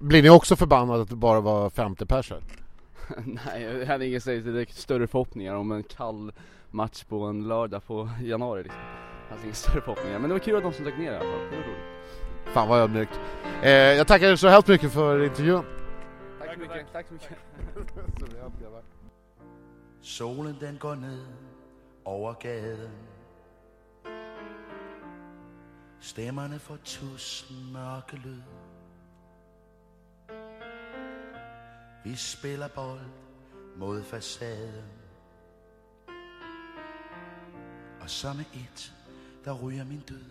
Blir 0.00 0.22
ni 0.22 0.30
också 0.30 0.56
förbannade 0.56 1.02
att 1.02 1.08
det 1.08 1.16
bara 1.16 1.40
var 1.40 1.70
50 1.70 2.06
personer? 2.06 2.42
Nej, 3.24 3.62
jag 3.62 3.86
hade 3.86 4.06
inga 4.06 4.18
direkt 4.18 4.76
större 4.76 5.06
förhoppningar 5.06 5.54
om 5.54 5.72
en 5.72 5.82
kall 5.82 6.32
match 6.70 7.04
på 7.04 7.24
en 7.24 7.48
lördag 7.48 7.86
på 7.86 8.10
januari 8.22 8.62
liksom. 8.62 8.82
Jag 9.28 9.36
hade 9.36 9.46
inga 9.46 9.54
större 9.54 9.80
förhoppningar, 9.80 10.18
men 10.18 10.28
det 10.28 10.34
var 10.34 10.40
kul 10.40 10.56
att 10.56 10.62
de 10.62 10.72
som 10.72 10.84
dök 10.84 10.98
ner 10.98 11.12
i 11.12 11.16
alla 11.16 11.18
fall. 11.18 11.40
Det 11.50 11.56
var 11.56 11.62
roligt. 11.62 12.54
Fan 12.54 12.68
vad 12.68 12.80
ödmjukt. 12.80 13.20
Eh, 13.62 13.70
jag 13.70 14.06
tackar 14.06 14.28
er 14.28 14.36
så 14.36 14.48
hemskt 14.48 14.68
mycket 14.68 14.92
för 14.92 15.24
intervjun. 15.24 15.64
Tack 16.38 16.54
så 16.54 16.60
mycket, 16.60 16.86
tack 16.92 17.06
så 17.06 17.14
mycket. 17.14 17.38
Solen 20.02 20.56
den 20.60 20.78
går 20.78 20.96
ned 20.96 21.49
over 22.10 22.32
gaden 22.32 22.92
Stemmerne 26.00 26.58
får 26.58 26.76
tusind 26.84 27.72
mørke 27.72 28.16
lyd. 28.16 28.42
Vi 32.04 32.16
spiller 32.16 32.68
bold 32.68 33.10
mod 33.76 34.02
facaden. 34.02 34.84
Og 38.00 38.10
så 38.10 38.32
med 38.32 38.44
et, 38.54 38.92
der 39.44 39.62
ryger 39.62 39.84
min 39.84 40.00
død 40.00 40.30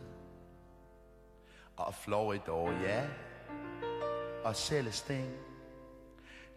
Og 1.77 1.93
Floridor, 1.93 2.71
ja. 2.71 3.07
Og 4.43 4.55
Celestine 4.55 5.37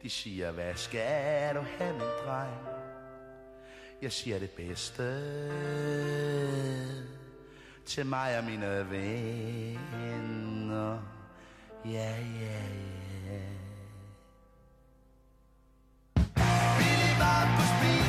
De 0.03 0.11
siger, 0.11 0.53
hvad 0.53 0.75
skal 0.75 1.55
du 1.55 1.61
have, 1.61 1.93
min 1.93 2.09
dreng? 2.27 2.72
Jeg 4.03 4.13
siger 4.13 4.39
det 4.39 4.51
bedste 4.51 5.03
til 7.87 8.07
mig 8.07 8.39
og 8.39 8.45
mine 8.45 8.91
venner. 8.91 9.79
Ja, 11.85 12.17
ja, 12.41 12.63
ja. 13.27 13.41
Billy 16.79 17.19
var 17.19 17.57
på 17.57 17.63
speed 17.63 18.02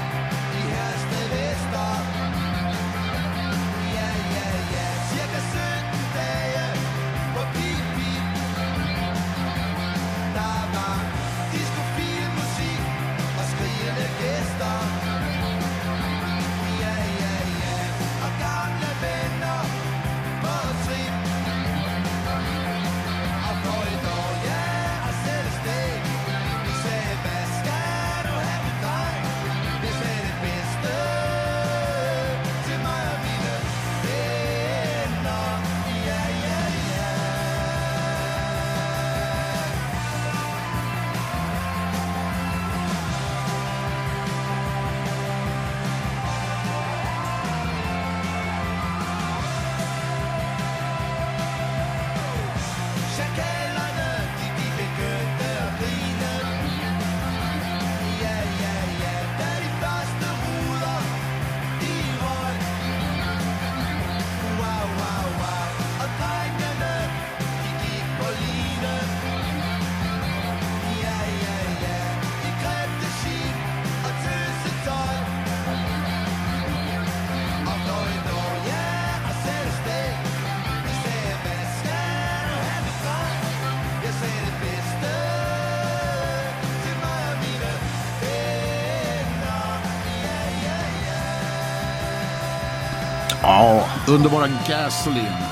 Ja, 93.45 93.85
underbara 94.07 94.47
Gasoline. 94.67 95.43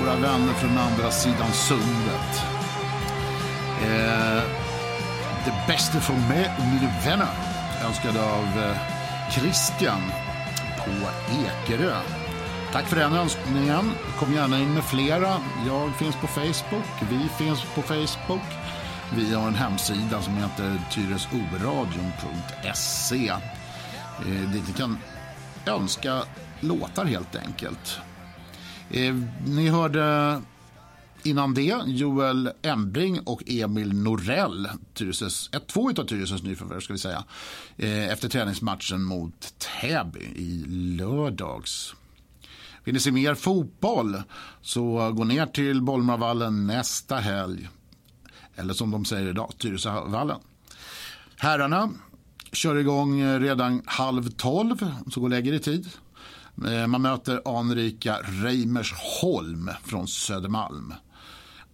Våra 0.00 0.16
vänner 0.16 0.52
från 0.52 0.78
andra 0.78 1.10
sidan 1.10 1.52
sundet. 1.52 2.42
Eh, 3.82 4.42
det 5.44 5.54
bästa 5.66 6.00
från 6.00 6.28
mig 6.28 6.50
och 6.58 6.64
mina 6.64 6.92
vänner. 7.04 7.28
Önskad 7.86 8.16
av 8.16 8.62
eh, 8.62 8.76
Christian 9.30 10.00
på 10.78 10.90
Ekerö. 11.32 11.96
Tack 12.72 12.84
för 12.84 12.96
den 12.96 13.12
önskningen. 13.12 13.92
Kom 14.18 14.34
gärna 14.34 14.58
in 14.58 14.74
med 14.74 14.84
flera. 14.84 15.36
Jag 15.66 15.94
finns 15.94 16.16
på 16.16 16.26
Facebook. 16.26 17.02
Vi 17.10 17.28
finns 17.28 17.64
på 17.74 17.82
Facebook. 17.82 18.46
Vi 19.14 19.34
har 19.34 19.48
en 19.48 19.54
hemsida 19.54 20.22
som 20.22 20.36
heter 20.36 20.78
tyresoradion.se. 20.90 23.28
Eh, 23.28 23.38
dit 24.26 24.68
ni 24.68 24.72
kan 24.72 24.98
önska 25.66 26.22
låtar 26.60 27.04
helt 27.04 27.36
enkelt. 27.36 27.98
Eh, 28.90 29.14
ni 29.46 29.68
hörde 29.68 30.40
Innan 31.22 31.54
det 31.54 31.82
Joel 31.86 32.50
Embring 32.62 33.20
och 33.20 33.42
Emil 33.46 33.92
Norell, 33.94 34.68
Tyresös, 34.94 35.50
ett, 35.52 35.66
två 35.66 35.90
av 35.90 36.04
Tyresös 36.04 36.42
nyförvärv 36.42 36.80
ska 36.80 36.92
vi 36.92 36.98
säga, 36.98 37.24
eh, 37.76 38.08
efter 38.08 38.28
träningsmatchen 38.28 39.02
mot 39.02 39.54
Täby 39.58 40.20
i 40.20 40.64
lördags. 40.98 41.94
Vill 42.84 42.94
ni 42.94 43.00
se 43.00 43.12
mer 43.12 43.34
fotboll 43.34 44.22
så 44.62 45.12
gå 45.12 45.24
ner 45.24 45.46
till 45.46 45.82
Bollmarvallen 45.82 46.66
nästa 46.66 47.16
helg. 47.16 47.68
Eller 48.56 48.74
som 48.74 48.90
de 48.90 49.04
säger 49.04 49.28
idag, 49.28 49.52
Tyresövallen. 49.58 50.38
Herrarna 51.36 51.90
kör 52.52 52.76
igång 52.76 53.24
redan 53.40 53.82
halv 53.86 54.30
tolv, 54.30 54.92
så 55.10 55.20
går 55.20 55.28
lägre 55.28 55.54
i 55.54 55.58
tid. 55.58 55.88
Eh, 56.66 56.86
man 56.86 57.02
möter 57.02 57.58
anrika 57.58 58.18
Reimersholm 58.22 59.70
från 59.84 60.08
Södermalm. 60.08 60.94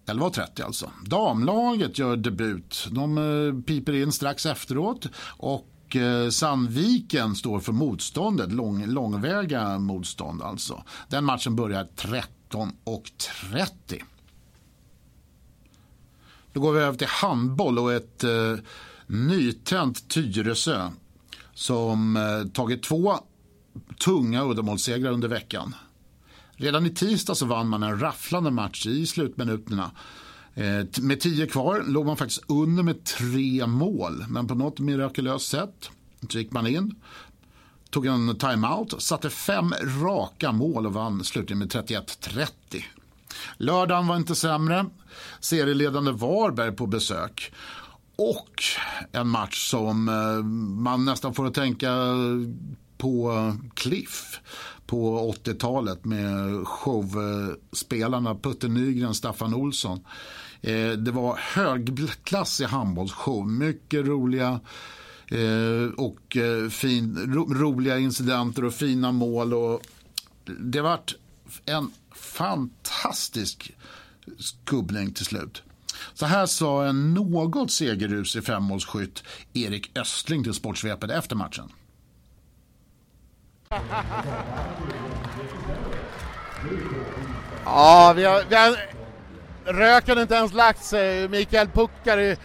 11.30 0.06 0.64
alltså. 0.64 0.90
Damlaget 1.04 1.98
gör 1.98 2.16
debut. 2.16 2.88
De 2.90 3.18
eh, 3.18 3.62
piper 3.62 3.92
in 3.92 4.12
strax 4.12 4.46
efteråt. 4.46 5.06
Och 5.26 5.96
eh, 5.96 6.28
Sandviken 6.28 7.34
står 7.34 7.60
för 7.60 7.72
motståndet, 7.72 8.52
lång, 8.52 8.86
långväga 8.86 9.78
motstånd 9.78 10.42
alltså. 10.42 10.84
Den 11.08 11.24
matchen 11.24 11.56
börjar 11.56 11.88
13.30. 11.96 14.02
Då 16.52 16.60
går 16.60 16.72
vi 16.72 16.80
över 16.80 16.98
till 16.98 17.06
handboll 17.06 17.78
och 17.78 17.92
ett 17.92 18.24
eh, 18.24 18.54
nytänt 19.06 20.08
Tyresö 20.08 20.90
som 21.54 22.16
eh, 22.16 22.44
tagit 22.52 22.82
två 22.82 23.18
tunga 23.98 24.44
uddamålssegrar 24.44 25.10
under 25.10 25.28
veckan. 25.28 25.74
Redan 26.56 26.86
i 26.86 26.90
tisdag 26.90 27.34
så 27.34 27.46
vann 27.46 27.68
man 27.68 27.82
en 27.82 28.00
rafflande 28.00 28.50
match 28.50 28.86
i 28.86 29.06
slutminuterna. 29.06 29.90
Eh, 30.54 31.02
med 31.02 31.20
tio 31.20 31.46
kvar 31.46 31.84
låg 31.86 32.06
man 32.06 32.16
faktiskt 32.16 32.44
under 32.48 32.82
med 32.82 33.04
tre 33.04 33.66
mål. 33.66 34.24
Men 34.28 34.46
på 34.46 34.54
något 34.54 34.80
mirakulöst 34.80 35.48
sätt 35.48 35.90
så 36.28 36.38
gick 36.38 36.52
man 36.52 36.66
in, 36.66 36.94
tog 37.90 38.06
en 38.06 38.38
timeout, 38.38 39.02
satte 39.02 39.30
fem 39.30 39.74
raka 40.02 40.52
mål 40.52 40.86
och 40.86 40.92
vann 40.92 41.24
slutligen 41.24 41.58
med 41.58 41.68
31-30. 41.68 42.48
Lördagen 43.56 44.06
var 44.06 44.16
inte 44.16 44.34
sämre. 44.34 44.86
Serieledande 45.40 46.12
Varberg 46.12 46.72
på 46.72 46.86
besök. 46.86 47.52
Och 48.16 48.62
en 49.12 49.28
match 49.28 49.70
som 49.70 50.08
eh, 50.08 50.44
man 50.82 51.04
nästan 51.04 51.34
får 51.34 51.46
att 51.46 51.54
tänka 51.54 51.90
på 53.04 53.52
Cliff 53.74 54.40
på 54.86 55.32
80-talet 55.44 56.04
med 56.04 56.66
showspelarna 56.66 58.34
Putte 58.34 58.68
Nygren, 58.68 59.14
Staffan 59.14 59.54
Olsson. 59.54 60.00
Eh, 60.60 60.90
det 60.90 61.10
var 61.10 61.36
högklassig 61.36 62.64
handbollsshow, 62.64 63.48
mycket 63.48 64.06
roliga 64.06 64.60
eh, 65.30 65.94
och 65.96 66.36
eh, 66.36 66.68
fin, 66.68 67.34
roliga 67.54 67.98
incidenter 67.98 68.64
och 68.64 68.74
fina 68.74 69.12
mål. 69.12 69.54
Och 69.54 69.80
det 70.44 70.80
vart 70.80 71.14
en 71.64 71.90
fantastisk 72.14 73.74
skubbning 74.38 75.12
till 75.12 75.24
slut. 75.24 75.62
Så 76.14 76.26
här 76.26 76.46
sa 76.46 76.86
en 76.86 77.14
något 77.14 77.72
segerrusig 77.72 78.44
femmålsskytt 78.44 79.22
Erik 79.52 79.98
Östling 79.98 80.44
till 80.44 80.54
Sportsvepet 80.54 81.10
efter 81.10 81.36
matchen. 81.36 81.72
Ja, 87.64 88.12
vi 88.16 88.24
har, 88.24 88.42
vi 88.48 88.54
har, 88.54 88.76
röken 89.64 90.18
inte 90.18 90.34
ens 90.34 90.52
lagt 90.54 90.84
sig. 90.84 91.28
Mikael 91.28 91.68
Puckar 91.68 92.36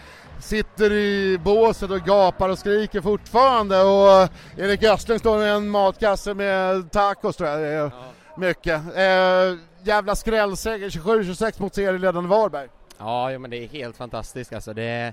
sitter 0.42 0.92
i 0.92 1.38
båset 1.38 1.90
och 1.90 2.00
gapar 2.00 2.48
och 2.48 2.58
skriker 2.58 3.00
fortfarande 3.00 3.82
och 3.82 4.22
eh, 4.22 4.28
Erik 4.56 4.82
Östling 4.82 5.18
står 5.18 5.38
med 5.38 5.54
en 5.54 5.68
matkasse 5.68 6.34
med 6.34 6.90
tacos 6.92 7.36
tror 7.36 7.48
jag 7.48 7.60
det 7.60 7.66
är. 7.66 7.72
Ja. 7.72 7.90
Mycket. 8.36 8.80
Eh, 8.96 9.58
jävla 9.82 10.16
skrällseger 10.16 10.88
27-26 10.88 11.62
mot 11.62 11.74
serieledande 11.74 12.28
Varberg. 12.28 12.68
Ja, 12.98 13.38
men 13.38 13.50
det 13.50 13.56
är 13.64 13.68
helt 13.68 13.96
fantastiskt 13.96 14.52
alltså. 14.52 14.74
Det 14.74 14.82
är, 14.82 15.12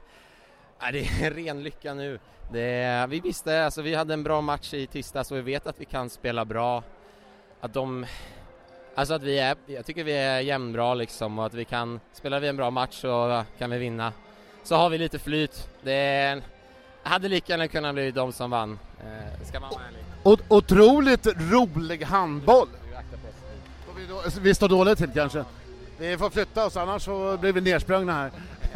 det 0.91 0.99
är 0.99 1.31
ren 1.35 1.63
lycka 1.63 1.93
nu. 1.93 2.19
Det, 2.51 3.05
vi 3.09 3.19
visste, 3.19 3.65
alltså 3.65 3.81
vi 3.81 3.95
hade 3.95 4.13
en 4.13 4.23
bra 4.23 4.41
match 4.41 4.73
i 4.73 4.87
tisdags 4.87 5.31
och 5.31 5.37
vi 5.37 5.41
vet 5.41 5.67
att 5.67 5.81
vi 5.81 5.85
kan 5.85 6.09
spela 6.09 6.45
bra. 6.45 6.83
Att 7.61 7.73
de, 7.73 8.05
alltså 8.95 9.13
att 9.13 9.23
vi 9.23 9.39
är, 9.39 9.57
jag 9.65 9.85
tycker 9.85 10.03
vi 10.03 10.13
är 10.13 10.39
jämnbra 10.39 10.93
liksom 10.93 11.39
och 11.39 11.45
att 11.45 11.53
vi 11.53 11.65
kan, 11.65 11.99
spelar 12.13 12.39
vi 12.39 12.47
en 12.47 12.57
bra 12.57 12.69
match 12.71 13.01
så 13.01 13.43
kan 13.57 13.69
vi 13.69 13.77
vinna. 13.77 14.13
Så 14.63 14.75
har 14.75 14.89
vi 14.89 14.97
lite 14.97 15.19
flyt. 15.19 15.69
Det 15.83 16.41
hade 17.03 17.27
lika 17.27 17.53
gärna 17.53 17.67
kunnat 17.67 17.93
bli 17.95 18.11
de 18.11 18.33
som 18.33 18.51
vann, 18.51 18.79
eh, 18.99 19.61
man. 19.61 19.71
O 20.23 20.37
otroligt 20.47 21.27
rolig 21.51 22.03
handboll. 22.03 22.67
Vi, 23.95 24.39
vi 24.41 24.55
står 24.55 24.69
dåligt 24.69 24.97
till 24.97 25.11
kanske. 25.13 25.45
Vi 25.99 26.17
får 26.17 26.29
flytta 26.29 26.65
oss 26.65 26.77
annars 26.77 27.03
så 27.03 27.37
blir 27.37 27.53
vi 27.53 27.61
nersprungna 27.61 28.13
här. 28.13 28.31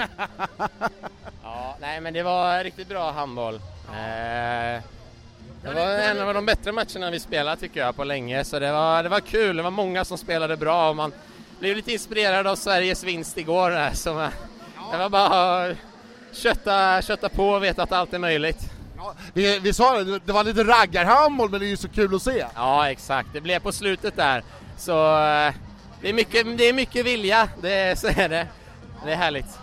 ja, 1.43 1.77
nej 1.81 2.01
men 2.01 2.13
det 2.13 2.23
var 2.23 2.63
riktigt 2.63 2.87
bra 2.87 3.11
handboll. 3.11 3.55
Eh, 3.55 4.81
det 5.63 5.73
var 5.73 5.81
en 5.81 6.21
av 6.21 6.33
de 6.33 6.45
bättre 6.45 6.71
matcherna 6.71 7.11
vi 7.11 7.19
spelat 7.19 7.59
tycker 7.59 7.79
jag 7.79 7.95
på 7.95 8.03
länge 8.03 8.43
så 8.43 8.59
det 8.59 8.71
var, 8.71 9.03
det 9.03 9.09
var 9.09 9.19
kul. 9.19 9.57
Det 9.57 9.63
var 9.63 9.71
många 9.71 10.05
som 10.05 10.17
spelade 10.17 10.57
bra 10.57 10.89
och 10.89 10.95
man 10.95 11.13
blev 11.59 11.75
lite 11.75 11.91
inspirerad 11.91 12.47
av 12.47 12.55
Sveriges 12.55 13.03
vinst 13.03 13.37
igår 13.37 13.69
där, 13.69 13.91
så 13.93 14.29
det 14.91 14.97
var 14.97 15.09
bara 15.09 15.65
att 15.65 15.77
kötta, 16.31 17.01
kötta 17.01 17.29
på 17.29 17.49
och 17.49 17.63
veta 17.63 17.83
att 17.83 17.91
allt 17.91 18.13
är 18.13 18.19
möjligt. 18.19 18.59
Ja, 18.97 19.13
vi, 19.33 19.59
vi 19.59 19.73
sa 19.73 20.03
det, 20.03 20.19
det 20.25 20.31
var 20.31 20.43
lite 20.43 20.63
raggarhandboll 20.63 21.49
men 21.49 21.59
det 21.59 21.65
är 21.65 21.69
ju 21.69 21.77
så 21.77 21.89
kul 21.89 22.15
att 22.15 22.21
se. 22.21 22.45
Ja 22.55 22.89
exakt, 22.89 23.29
det 23.33 23.41
blev 23.41 23.59
på 23.59 23.71
slutet 23.71 24.15
där. 24.15 24.43
Så 24.77 24.91
eh, 24.91 25.53
det 26.01 26.09
är 26.09 26.13
mycket, 26.13 26.57
det 26.57 26.69
är 26.69 26.73
mycket 26.73 27.05
vilja, 27.05 27.49
det, 27.61 27.99
så 27.99 28.07
är 28.07 28.29
det. 28.29 28.47
Det 29.05 29.11
är 29.11 29.15
härligt. 29.15 29.60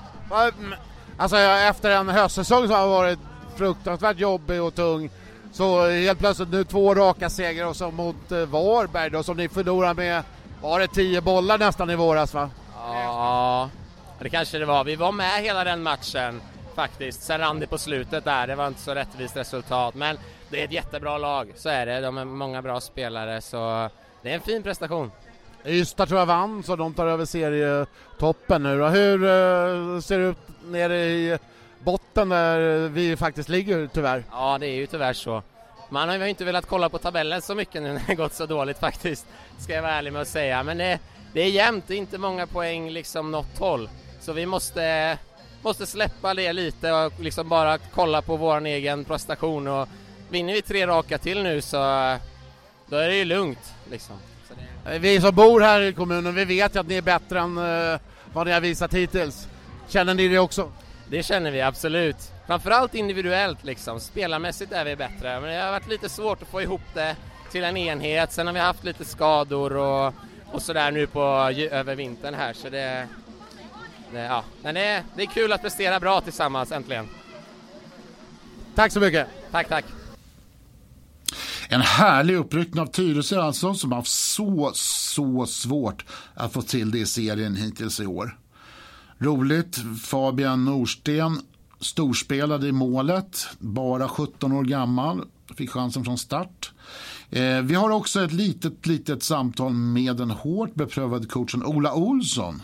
Alltså 1.17 1.37
efter 1.37 1.91
en 1.91 2.09
höstsäsong 2.09 2.67
som 2.67 2.77
har 2.77 2.89
varit 2.89 3.19
fruktansvärt 3.57 4.19
jobbig 4.19 4.63
och 4.63 4.75
tung 4.75 5.11
så 5.53 5.89
helt 5.89 6.19
plötsligt 6.19 6.49
nu 6.49 6.65
två 6.65 6.95
raka 6.95 7.31
segrar 7.31 7.67
och 7.67 7.77
så 7.77 7.91
mot 7.91 8.33
eh, 8.33 8.39
Varberg 8.39 9.11
då 9.11 9.23
som 9.23 9.37
ni 9.37 9.49
förlorade 9.49 9.95
med, 9.95 10.23
var 10.63 10.81
det 10.81 10.89
tio 10.89 11.21
bollar 11.21 11.59
nästan 11.59 11.91
i 11.91 11.97
våras 11.97 12.35
va? 12.35 12.51
Ja, 12.77 13.71
det 14.19 14.31
kanske 14.31 14.59
det 14.59 14.65
var. 14.65 14.85
Vi 14.85 14.97
var 14.97 15.13
med 15.13 15.43
hela 15.43 15.65
den 15.65 15.83
matchen 15.83 16.41
faktiskt. 16.75 17.23
Sen 17.23 17.41
rann 17.41 17.61
det 17.61 17.67
på 17.67 17.79
slutet 17.79 18.25
där, 18.25 18.47
det 18.47 18.55
var 18.55 18.67
inte 18.67 18.81
så 18.81 18.95
rättvist 18.95 19.37
resultat. 19.37 19.95
Men 19.95 20.19
det 20.51 20.61
är 20.61 20.65
ett 20.65 20.73
jättebra 20.73 21.19
lag, 21.19 21.53
så 21.57 21.69
är 21.69 21.87
det. 21.87 22.01
De 22.01 22.19
är 22.19 22.25
många 22.25 22.63
bra 22.63 22.81
spelare 22.81 23.41
så 23.41 23.91
det 24.23 24.31
är 24.31 24.35
en 24.35 24.41
fin 24.41 24.63
prestation. 24.63 25.11
Ystad 25.69 26.07
tror 26.07 26.19
jag 26.19 26.27
vann 26.27 26.63
så 26.63 26.77
de 26.77 26.95
tar 26.95 27.07
över 27.07 27.25
serietoppen 27.25 28.63
nu 28.63 28.85
Hur 28.85 29.23
eh, 29.25 30.01
ser 30.01 30.19
det 30.19 30.25
ut 30.25 30.37
nere 30.65 30.97
i 30.97 31.39
botten 31.85 32.29
där 32.29 32.89
vi 32.89 33.17
faktiskt 33.17 33.49
ligger 33.49 33.87
tyvärr? 33.87 34.25
Ja 34.31 34.59
det 34.61 34.67
är 34.67 34.75
ju 34.75 34.87
tyvärr 34.87 35.13
så. 35.13 35.43
Man 35.91 36.09
har 36.09 36.17
ju 36.17 36.29
inte 36.29 36.45
velat 36.45 36.67
kolla 36.67 36.89
på 36.89 36.99
tabellen 36.99 37.43
så 37.43 37.55
mycket 37.55 37.83
nu 37.83 37.93
när 37.93 38.03
det 38.07 38.15
gått 38.15 38.35
så 38.35 38.47
dåligt 38.47 38.79
faktiskt. 38.79 39.27
Ska 39.59 39.73
jag 39.73 39.83
vara 39.83 39.93
ärlig 39.93 40.13
med 40.13 40.23
att 40.23 40.29
säga. 40.29 40.63
Men 40.63 40.79
det, 40.79 40.99
det 41.33 41.41
är 41.41 41.51
jämnt, 41.51 41.85
det 41.87 41.95
är 41.95 41.99
inte 41.99 42.19
många 42.19 42.47
poäng 42.47 42.91
liksom 42.91 43.31
något 43.31 43.59
håll. 43.59 43.89
Så 44.21 44.33
vi 44.33 44.47
måste, 44.47 45.19
måste 45.63 45.87
släppa 45.87 46.35
det 46.35 46.53
lite 46.53 46.93
och 46.93 47.13
liksom 47.21 47.49
bara 47.49 47.79
kolla 47.79 48.23
på 48.23 48.37
vår 48.37 48.67
egen 48.67 49.05
prestation 49.05 49.69
och 49.69 49.89
vinner 50.31 50.53
vi 50.53 50.63
tre 50.63 50.87
raka 50.87 51.19
till 51.19 51.43
nu 51.43 51.61
så 51.61 51.77
då 52.87 52.97
är 52.97 53.09
det 53.09 53.17
ju 53.17 53.25
lugnt 53.25 53.75
liksom. 53.91 54.17
Vi 55.01 55.21
som 55.21 55.35
bor 55.35 55.61
här 55.61 55.81
i 55.81 55.93
kommunen, 55.93 56.35
vi 56.35 56.45
vet 56.45 56.75
ju 56.75 56.81
att 56.81 56.87
ni 56.87 56.95
är 56.95 57.03
bättre 57.03 57.41
än 57.41 57.59
uh, 57.59 57.99
vad 58.33 58.47
ni 58.47 58.53
har 58.53 58.61
visat 58.61 58.95
hittills. 58.95 59.49
Känner 59.89 60.15
ni 60.15 60.29
det 60.29 60.39
också? 60.39 60.73
Det 61.11 61.23
känner 61.23 61.51
vi 61.51 61.61
absolut. 61.61 62.17
Framförallt 62.47 62.95
individuellt 62.95 63.65
liksom. 63.65 64.01
Spelarmässigt 64.01 64.73
är 64.73 64.85
vi 64.85 64.97
bättre, 64.97 65.41
men 65.41 65.51
det 65.51 65.57
har 65.57 65.71
varit 65.71 65.89
lite 65.89 66.09
svårt 66.09 66.43
att 66.43 66.49
få 66.49 66.63
ihop 66.63 66.81
det 66.95 67.17
till 67.51 67.65
en 67.65 67.77
enhet. 67.77 68.33
Sen 68.33 68.47
har 68.47 68.55
vi 68.55 68.61
haft 68.61 68.85
lite 68.85 69.05
skador 69.05 69.77
och, 69.77 70.15
och 70.53 70.63
sådär 70.63 70.91
nu 70.91 71.07
på, 71.07 71.23
över 71.71 71.95
vintern 71.95 72.35
här, 72.35 72.53
så 72.53 72.69
det... 72.69 73.09
det 74.13 74.21
ja. 74.21 74.45
Men 74.63 74.75
det, 74.75 75.03
det 75.17 75.23
är 75.23 75.27
kul 75.27 75.53
att 75.53 75.63
prestera 75.63 76.01
bra 76.01 76.21
tillsammans, 76.21 76.73
äntligen. 76.73 77.09
Tack 78.75 78.93
så 78.93 79.01
mycket! 79.01 79.27
Tack, 79.51 79.69
tack! 79.69 79.85
En 81.71 81.81
härlig 81.81 82.37
uppryckning 82.37 82.83
av 82.83 82.87
Tyresö 82.87 83.41
alltså 83.43 83.75
som 83.75 83.93
har 83.93 83.99
haft 83.99 84.11
så, 84.11 84.71
så 84.75 85.47
svårt 85.47 86.05
att 86.35 86.53
få 86.53 86.63
till 86.63 86.91
det 86.91 86.99
i 86.99 87.07
serien 87.07 87.57
hittills 87.57 88.01
i 88.01 88.07
år. 88.07 88.39
Roligt, 89.19 89.79
Fabian 90.03 90.65
Norsten 90.65 91.41
storspelade 91.81 92.69
i 92.69 92.73
målet, 92.73 93.47
bara 93.59 94.09
17 94.09 94.53
år 94.53 94.65
gammal, 94.65 95.25
fick 95.57 95.71
chansen 95.71 96.05
från 96.05 96.19
start. 96.19 96.73
Eh, 97.31 97.61
vi 97.63 97.75
har 97.75 97.91
också 97.91 98.25
ett 98.25 98.33
litet, 98.33 98.87
litet 98.87 99.23
samtal 99.23 99.73
med 99.73 100.17
den 100.17 100.31
hårt 100.31 100.75
beprövade 100.75 101.27
coachen 101.27 101.65
Ola 101.65 101.95
Olsson. 101.95 102.63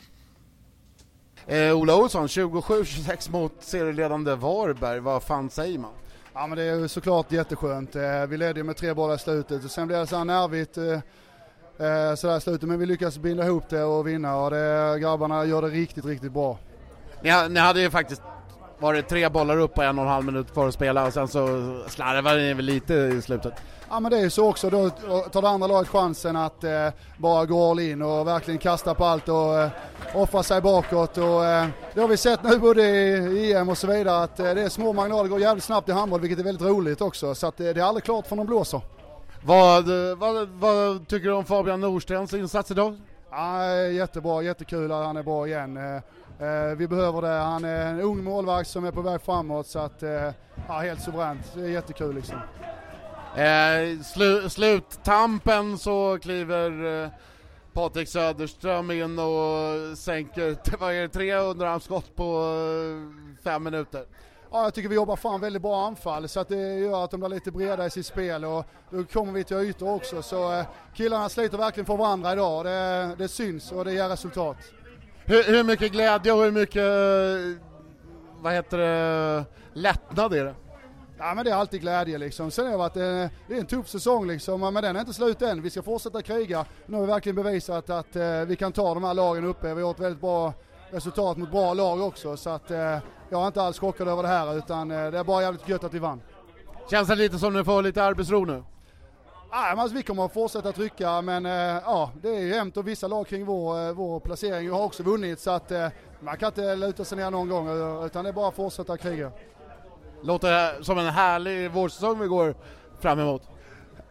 Eh, 1.47 1.77
Ola 1.77 1.97
Olsson, 1.97 2.27
27-26 2.27 3.31
mot 3.31 3.53
serieledande 3.61 4.35
Varberg. 4.35 5.01
Vad 5.01 5.23
fan 5.23 5.51
säger 5.51 5.79
man? 5.79 5.91
Ja 6.37 6.47
men 6.47 6.59
det 6.59 6.65
är 6.65 6.89
såklart 6.89 7.33
jätteskönt. 7.33 7.97
Eh, 7.97 8.27
vi 8.29 8.37
ledde 8.37 8.61
ju 8.61 8.65
med 8.65 8.77
tre 8.77 8.95
bollar 8.95 9.15
i 9.15 9.19
slutet 9.19 9.65
och 9.65 9.71
sen 9.71 9.87
blev 9.87 10.01
det 10.01 10.07
så 10.07 10.17
här 10.17 10.25
nervigt 10.25 10.77
eh, 10.77 10.93
eh, 11.87 12.15
sådär 12.15 12.37
i 12.37 12.41
slutet 12.41 12.69
men 12.69 12.79
vi 12.79 12.87
lyckas 12.87 13.19
binda 13.19 13.45
ihop 13.45 13.69
det 13.69 13.85
och 13.85 14.09
vinna 14.09 14.37
och 14.37 14.51
det, 14.51 14.99
grabbarna 15.01 15.45
gör 15.45 15.63
det 15.63 15.69
riktigt, 15.69 16.05
riktigt 16.05 16.33
bra. 16.33 16.59
Ni, 17.23 17.49
ni 17.49 17.61
hade 17.61 17.81
ju 17.81 17.91
faktiskt 17.91 18.23
varit 18.85 19.09
tre 19.09 19.29
bollar 19.29 19.59
upp 19.59 19.75
på 19.75 19.83
en 19.83 19.99
och 19.99 20.05
en 20.05 20.11
halv 20.11 20.25
minut 20.25 20.53
kvar 20.53 20.69
att 20.69 20.75
spela 20.75 21.07
och 21.07 21.13
sen 21.13 21.29
så 21.29 21.75
slarvade 21.89 22.41
ni 22.41 22.55
väl 22.55 22.65
lite 22.65 22.95
i 22.95 23.23
slutet. 23.23 23.53
Ja 23.91 24.01
men 24.01 24.11
det 24.11 24.19
är 24.19 24.23
ju 24.23 24.31
så 24.31 24.49
också, 24.49 24.71
då 24.71 24.91
tar 25.33 25.43
det 25.43 25.49
andra 25.49 25.67
laget 25.67 25.89
chansen 25.89 26.37
att 26.37 26.65
eh, 26.65 26.89
bara 27.19 27.45
gå 27.45 27.71
all 27.71 27.81
in 27.81 28.03
och 28.03 28.27
verkligen 28.27 28.59
kasta 28.59 28.95
på 28.95 29.05
allt 29.05 29.29
och 29.29 29.59
eh, 29.59 29.71
offra 30.15 30.43
sig 30.43 30.61
bakåt 30.61 31.19
och 31.19 31.45
eh, 31.45 31.67
det 31.95 32.01
har 32.01 32.09
vi 32.09 32.17
sett 32.17 32.43
nu 32.43 32.59
både 32.59 32.83
i 32.83 33.53
EM 33.53 33.69
och 33.69 33.79
så 33.79 33.87
vidare 33.87 34.23
att 34.23 34.41
eh, 34.41 34.55
det 34.55 34.63
är 34.63 34.69
små 34.69 34.93
marginaler, 34.93 35.23
det 35.23 35.29
går 35.29 35.41
jävligt 35.41 35.65
snabbt 35.65 35.89
i 35.89 35.93
handboll 35.93 36.21
vilket 36.21 36.39
är 36.39 36.45
väldigt 36.45 36.69
roligt 36.69 37.01
också 37.01 37.35
så 37.35 37.47
att 37.47 37.61
eh, 37.61 37.67
det 37.67 37.81
är 37.81 37.85
aldrig 37.85 38.05
klart 38.05 38.27
för 38.27 38.37
de 38.37 38.47
blåser. 38.47 38.81
Vad, 39.45 40.11
eh, 40.11 40.17
vad, 40.17 40.49
vad 40.49 41.09
tycker 41.09 41.29
du 41.29 41.35
om 41.35 41.45
Fabian 41.45 41.81
Norstens 41.81 42.35
insats 42.35 42.71
idag? 42.71 43.01
Ja, 43.31 43.77
jättebra, 43.77 44.43
jättekul 44.43 44.93
att 44.93 45.07
han 45.07 45.17
är 45.17 45.23
bra 45.23 45.47
igen. 45.47 45.79
Eh, 46.39 46.77
Vi 46.77 46.89
behöver 46.89 47.23
det. 47.23 47.29
Han 47.29 47.65
är 47.65 47.87
en 47.87 48.01
ung 48.01 48.25
målvakt 48.25 48.71
som 48.71 48.85
är 48.85 48.91
på 48.91 49.03
väg 49.03 49.21
framåt 49.23 49.67
så 49.67 49.79
att, 49.79 50.03
eh, 50.03 50.31
ja 50.69 50.75
helt 50.81 51.03
suveränt. 51.03 51.53
Det 51.55 51.61
är 51.61 51.69
jättekul 51.69 52.15
liksom. 52.15 52.37
Eh, 53.37 54.03
slu, 54.03 54.49
sluttampen 54.49 55.79
så 55.79 56.19
kliver 56.23 57.03
eh, 57.05 57.09
Patrik 57.73 58.09
Söderström 58.09 58.91
in 58.91 59.19
och 59.19 59.99
sänker 59.99 60.57
vad 60.79 60.93
är 60.95 61.03
det, 61.03 61.09
tre 61.09 61.35
underarmsskott 61.35 62.17
på 62.17 62.41
eh, 62.41 63.43
fem 63.45 63.63
minuter. 63.65 64.05
Ja, 64.51 64.63
jag 64.63 64.75
tycker 64.75 64.89
vi 64.89 64.95
jobbar 64.95 65.17
fram 65.17 65.41
väldigt 65.41 65.63
bra 65.63 65.87
anfall 65.87 66.29
så 66.29 66.41
att 66.41 66.49
det 66.49 66.75
gör 66.75 67.05
att 67.05 67.11
de 67.11 67.21
blir 67.21 67.29
lite 67.29 67.51
breda 67.51 67.87
i 67.87 67.91
sitt 67.91 68.07
spel 68.07 68.45
och 68.45 68.65
då 68.91 69.05
kommer 69.05 69.33
vi 69.33 69.45
till 69.45 69.57
ytor 69.57 69.91
också. 69.95 70.23
Så 70.23 70.53
eh, 70.53 70.65
killarna 70.95 71.29
sliter 71.29 71.59
verkligen 71.59 71.87
för 71.87 71.97
varandra 71.97 72.33
idag. 72.33 72.65
Det, 72.65 73.15
det 73.19 73.29
syns 73.29 73.73
och 73.73 73.85
det 73.85 73.93
ger 73.93 74.09
resultat. 74.09 74.57
Hur, 75.27 75.43
hur 75.43 75.65
mycket 75.65 75.93
glädje 75.93 76.33
och 76.33 76.45
hur 76.45 76.53
mycket, 76.53 76.83
eh, 76.83 77.63
vad 78.41 78.53
heter 78.53 78.79
det, 78.79 79.45
lättnad 79.73 80.35
är 80.35 80.45
det? 80.45 80.55
Ja 81.19 81.35
men 81.35 81.45
det 81.45 81.51
är 81.51 81.55
alltid 81.55 81.81
glädje 81.81 82.19
liksom. 82.19 82.51
Sen 82.51 82.65
har 82.65 82.73
det 82.73 82.79
varit 82.79 82.97
en, 82.97 83.31
det 83.49 83.55
är 83.55 83.61
en 83.61 83.67
tuff 83.67 83.89
säsong 83.89 84.27
liksom, 84.27 84.61
men 84.61 84.75
den 84.75 84.97
är 84.97 85.01
inte 85.01 85.13
slut 85.13 85.43
än. 85.43 85.63
Vi 85.63 85.71
ska 85.71 85.83
fortsätta 85.83 86.23
kriga. 86.23 86.67
Nu 86.87 86.97
har 86.97 87.01
vi 87.01 87.07
verkligen 87.07 87.37
bevisat 87.37 87.91
att 87.91 88.17
eh, 88.17 88.41
vi 88.41 88.57
kan 88.57 88.73
ta 88.73 88.95
de 88.95 89.05
här 89.05 89.15
lagen 89.15 89.45
uppe. 89.45 89.75
Vi 89.75 89.83
har 89.83 89.91
ett 89.91 90.01
väldigt 90.01 90.21
bra 90.21 90.53
resultat 90.91 91.37
mot 91.37 91.51
bra 91.51 91.75
lag 91.75 92.01
också 92.01 92.37
så 92.37 92.51
att 92.51 92.71
eh, 92.71 92.99
jag 93.29 93.43
är 93.43 93.47
inte 93.47 93.63
alls 93.63 93.79
chockad 93.79 94.09
över 94.09 94.23
det 94.23 94.29
här 94.29 94.59
utan 94.59 94.91
eh, 94.91 95.11
det 95.11 95.19
är 95.19 95.25
bara 95.25 95.43
jävligt 95.43 95.69
gött 95.69 95.85
att 95.85 95.95
vi 95.95 95.99
vann. 95.99 96.21
Känns 96.91 97.09
det 97.09 97.15
lite 97.15 97.39
som 97.39 97.53
ni 97.53 97.65
får 97.65 97.83
lite 97.83 98.05
arbetsro 98.05 98.45
nu? 98.45 98.63
Men 99.55 99.79
alltså, 99.79 99.97
vi 99.97 100.03
kommer 100.03 100.25
att 100.25 100.33
fortsätta 100.33 100.73
trycka 100.73 101.21
men 101.23 101.47
eh, 101.47 101.53
ja, 101.53 102.11
det 102.23 102.29
är 102.29 102.41
jämnt 102.41 102.77
och 102.77 102.89
vissa 102.89 103.07
lag 103.07 103.27
kring 103.27 103.45
vår, 103.45 103.87
eh, 103.87 103.93
vår 103.93 104.21
placering 104.21 104.71
har 104.71 104.83
också 104.83 105.03
vunnit 105.03 105.41
så 105.41 105.51
att 105.51 105.71
eh, 105.71 105.89
man 106.21 106.37
kan 106.37 106.47
inte 106.47 106.77
luta 106.77 107.05
sig 107.05 107.19
ner 107.19 107.31
någon 107.31 107.49
gång 107.49 107.69
eh, 107.69 108.07
utan 108.07 108.25
det 108.25 108.31
är 108.31 108.33
bara 108.33 108.49
att 108.49 108.55
fortsätta 108.55 108.97
kriga. 108.97 109.33
Låter 110.23 110.83
som 110.83 110.99
en 110.99 111.07
härlig 111.07 111.71
vårsäsong 111.71 112.19
vi 112.19 112.27
går 112.27 112.55
fram 113.01 113.21
emot. 113.21 113.43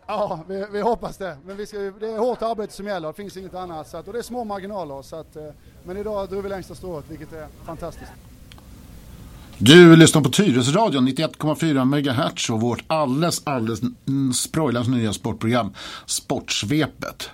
Ja, 0.08 0.40
vi, 0.48 0.66
vi 0.72 0.82
hoppas 0.82 1.18
det. 1.18 1.38
Men 1.46 1.58
vi 1.58 1.66
ska, 1.66 1.78
det 1.78 2.08
är 2.08 2.18
hårt 2.18 2.42
arbete 2.42 2.74
som 2.74 2.88
gäller, 2.88 3.08
det 3.08 3.14
finns 3.14 3.38
inget 3.38 3.54
annat. 3.54 3.88
Så 3.88 3.98
att, 3.98 4.08
och 4.08 4.14
det 4.14 4.20
är 4.20 4.24
små 4.24 4.44
marginaler. 4.44 5.02
Så 5.02 5.16
att, 5.16 5.36
eh, 5.36 5.50
men 5.84 5.98
idag 5.98 6.30
drog 6.30 6.44
vi 6.44 6.50
längsta 6.50 6.76
strået, 6.76 7.06
vilket 7.10 7.34
är 7.34 7.48
fantastiskt. 7.66 8.12
Du 9.66 9.96
lyssnar 9.96 10.22
på 10.22 10.30
Tyresöradion 10.30 11.08
91,4 11.08 11.86
MHz 11.86 12.50
och 12.50 12.62
vårt 12.62 12.84
alldeles, 12.88 13.42
alldeles 13.46 13.80
sproilans 13.80 14.38
sprojlans 14.38 14.88
nya 14.88 15.14
sportprogram 15.14 15.74
Sportsvepet. 16.06 17.30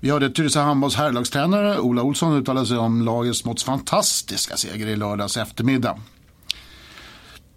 Vi 0.00 0.10
hörde 0.10 0.30
Tyresö 0.30 0.60
handbolls 0.60 0.96
herrlagstränare 0.96 1.78
Ola 1.78 2.02
Olsson 2.02 2.36
uttala 2.36 2.64
sig 2.64 2.78
om 2.78 3.02
lagets 3.02 3.38
smått 3.38 3.62
fantastiska 3.62 4.56
seger 4.56 4.86
i 4.86 4.96
lördags 4.96 5.36
eftermiddag. 5.36 6.00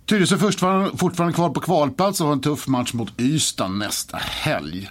Tyresö 0.06 0.36
är 0.36 0.40
fortfarande, 0.40 0.98
fortfarande 0.98 1.34
kvar 1.34 1.50
på 1.50 1.60
kvalplats 1.60 2.22
och 2.22 2.28
har 2.28 2.34
en 2.34 2.42
tuff 2.42 2.68
match 2.68 2.94
mot 2.94 3.20
Ystad 3.22 3.68
nästa 3.68 4.18
helg. 4.18 4.90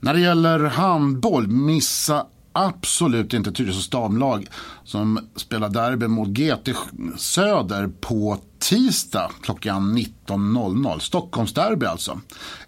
När 0.00 0.14
det 0.14 0.20
gäller 0.20 0.58
handboll, 0.58 1.46
missa 1.46 2.26
absolut 2.56 3.32
inte 3.34 3.52
Tyresös 3.52 3.88
damlag 3.90 4.46
som 4.84 5.28
spelar 5.36 5.68
derby 5.68 6.06
mot 6.06 6.28
GT 6.28 6.68
Söder 7.16 7.88
på 8.00 8.38
tisdag 8.58 9.30
klockan 9.42 9.98
19.00. 9.98 10.98
Stockholmsderby 10.98 11.86
alltså. 11.86 12.20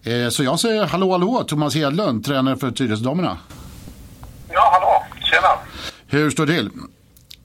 Eh, 0.03 0.29
så 0.29 0.45
jag 0.45 0.61
säger 0.61 0.87
hallå 0.87 1.13
hallå 1.13 1.45
Thomas 1.49 1.75
Hedlund, 1.75 2.25
tränare 2.25 2.57
för 2.57 2.71
Tyresödamerna. 2.71 3.39
Ja, 4.53 4.71
hallå. 4.73 5.05
Tjena. 5.25 5.49
Hur 6.07 6.31
står 6.31 6.47
det 6.47 6.53
till? 6.57 6.71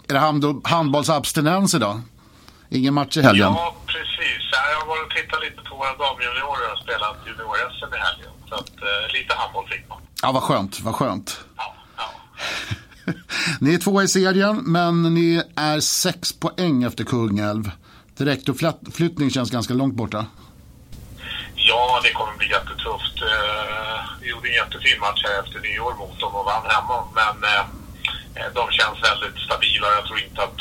Är 0.09 0.13
det 0.13 0.19
hand- 0.19 0.61
handbollsabstinens 0.67 1.73
idag? 1.75 2.01
Ingen 2.69 2.93
match 2.93 3.17
i 3.17 3.21
helgen? 3.21 3.47
Ja, 3.55 3.75
precis. 3.85 4.41
Ja, 4.51 4.57
Jag 4.71 4.79
har 4.79 4.87
varit 4.87 5.05
och 5.05 5.15
tittat 5.17 5.41
lite 5.41 5.69
på 5.69 5.75
våra 5.75 5.89
damjuniorer 6.03 6.73
och 6.73 6.79
spelat 6.83 7.15
junior-SM 7.27 7.95
i 7.95 7.99
helgen. 8.07 8.31
Så 8.49 8.55
att 8.55 8.69
eh, 8.69 9.13
lite 9.13 9.33
handboll 9.37 9.67
fick 9.67 9.89
man. 9.89 9.97
Ja, 10.21 10.31
vad 10.31 10.43
skönt, 10.43 10.79
vad 10.81 10.95
skönt. 10.95 11.39
Ni 13.59 13.73
är 13.73 13.77
tvåa 13.77 14.03
i 14.03 14.07
serien, 14.07 14.55
men 14.65 15.13
ni 15.13 15.43
är 15.55 15.79
sex 15.79 16.33
poäng 16.33 16.83
efter 16.83 17.03
Kungälv. 17.03 17.71
Direktuppflyttning 18.17 19.29
känns 19.31 19.51
ganska 19.51 19.73
långt 19.73 19.93
borta. 19.95 20.25
ja, 21.55 21.99
det 22.03 22.11
kommer 22.13 22.37
bli 22.37 22.49
jättetufft. 22.49 23.17
Eh, 23.31 23.99
Vi 24.21 24.29
gjorde 24.29 24.47
en 24.49 24.55
jättefin 24.55 24.99
match 24.99 25.21
här 25.27 25.43
efter 25.43 25.59
nyår 25.59 25.93
mot 26.01 26.19
dem 26.19 26.35
och 26.35 26.45
vann 26.45 26.65
hemma. 26.75 26.97
Men 27.19 27.35
eh, 27.51 28.49
de 28.57 28.63
känns 28.77 28.97
väldigt 29.09 29.37
stabila. 29.45 29.87
Jag 29.97 30.05
tror 30.07 30.19
inte 30.27 30.41
att... 30.47 30.59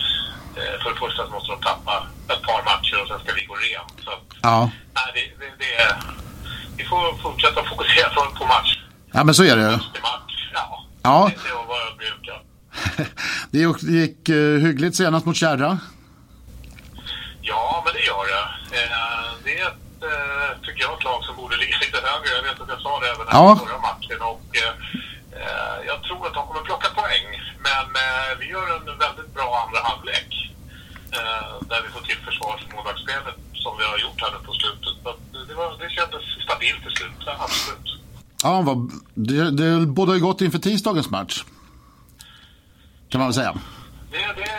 eh, 0.59 0.75
För 0.83 0.89
det 0.93 0.99
första 1.05 1.21
så 1.27 1.31
måste 1.37 1.51
de 1.55 1.61
tappa 1.71 1.95
ett 2.33 2.43
par 2.49 2.63
matcher 2.71 2.97
och 3.03 3.09
sen 3.09 3.19
ska 3.23 3.31
vi 3.39 3.45
gå 3.51 3.55
rent. 3.55 3.95
Så 4.05 4.11
att, 4.17 4.27
Ja, 4.49 4.71
nej, 4.99 5.09
det, 5.15 5.25
det, 5.45 5.51
det 5.63 5.73
är... 5.87 5.95
Vi 6.77 6.85
får 6.85 7.23
fortsätta 7.23 7.65
fokusera 7.73 8.09
på- 8.39 8.47
match. 8.47 8.71
ja 9.13 9.25
men 9.25 9.35
så 9.35 9.43
är 9.45 9.57
det 9.57 9.63
ju. 9.63 9.79
Ja, 10.03 10.79
Ja, 11.03 11.31
det 11.45 11.49
är 11.49 11.55
vad 11.69 11.81
jag 11.87 11.97
brukar. 11.99 12.43
det 13.51 13.59
gick, 13.83 14.29
eh, 14.29 14.59
hyggligt 14.65 14.97
senast 14.97 15.27
mot 15.27 15.37
Kärra. 15.37 15.79
Ja, 17.43 17.83
men 17.85 17.93
det 17.95 18.01
gör 18.11 18.25
det. 18.35 18.45
Eh, 18.83 19.29
det 19.45 19.59
är 19.61 19.67
ett, 19.73 20.03
eh, 20.11 20.51
tycker 20.65 20.81
jag, 20.87 20.93
ett 20.99 21.05
lag 21.05 21.25
som 21.25 21.37
borde 21.37 21.57
ligga 21.57 21.77
lite 21.85 21.99
högre. 22.09 22.31
Jag 22.37 22.43
vet 22.49 22.61
att 22.61 22.69
jag 22.75 22.81
sa 22.87 23.01
det 23.01 23.09
även 23.15 23.27
Ja. 23.31 23.45
förra 23.67 23.79
matchen. 23.89 24.21
Och, 24.33 24.43
jag 25.91 26.03
tror 26.03 26.27
att 26.27 26.35
de 26.35 26.43
kommer 26.49 26.63
plocka 26.71 26.89
poäng. 27.01 27.27
Men 27.69 27.87
vi 28.41 28.47
gör 28.55 28.67
en 28.77 28.99
väldigt 29.07 29.35
bra 29.35 29.49
andra 29.67 29.81
halvlek. 29.89 30.31
Där 31.71 31.81
vi 31.85 31.89
får 31.95 32.01
till 32.01 32.17
försvars 32.27 32.61
och 32.67 32.73
målvaktsspelet 32.75 33.37
som 33.55 33.73
vi 33.79 33.85
har 33.85 33.99
gjort 34.05 34.21
här 34.23 34.31
nu 34.35 34.39
på 34.47 34.53
slutet. 34.53 34.95
Så 35.05 35.09
det, 35.49 35.55
var, 35.55 35.69
det 35.83 35.91
kändes 35.99 36.23
stabilt 36.45 36.83
till 36.83 36.91
slut, 36.99 37.19
ja, 37.27 37.33
absolut. 37.47 37.89
Ja, 38.43 38.61
vad, 38.69 38.91
det, 39.15 39.51
det 39.51 39.87
bådar 39.87 40.15
ju 40.15 40.21
gott 40.21 40.41
inför 40.41 40.59
tisdagens 40.59 41.11
match. 41.11 41.45
Kan 43.13 43.19
man 43.21 43.29
väl 43.29 43.35
säga. 43.35 43.53
Det, 44.11 44.19
det, 44.41 44.51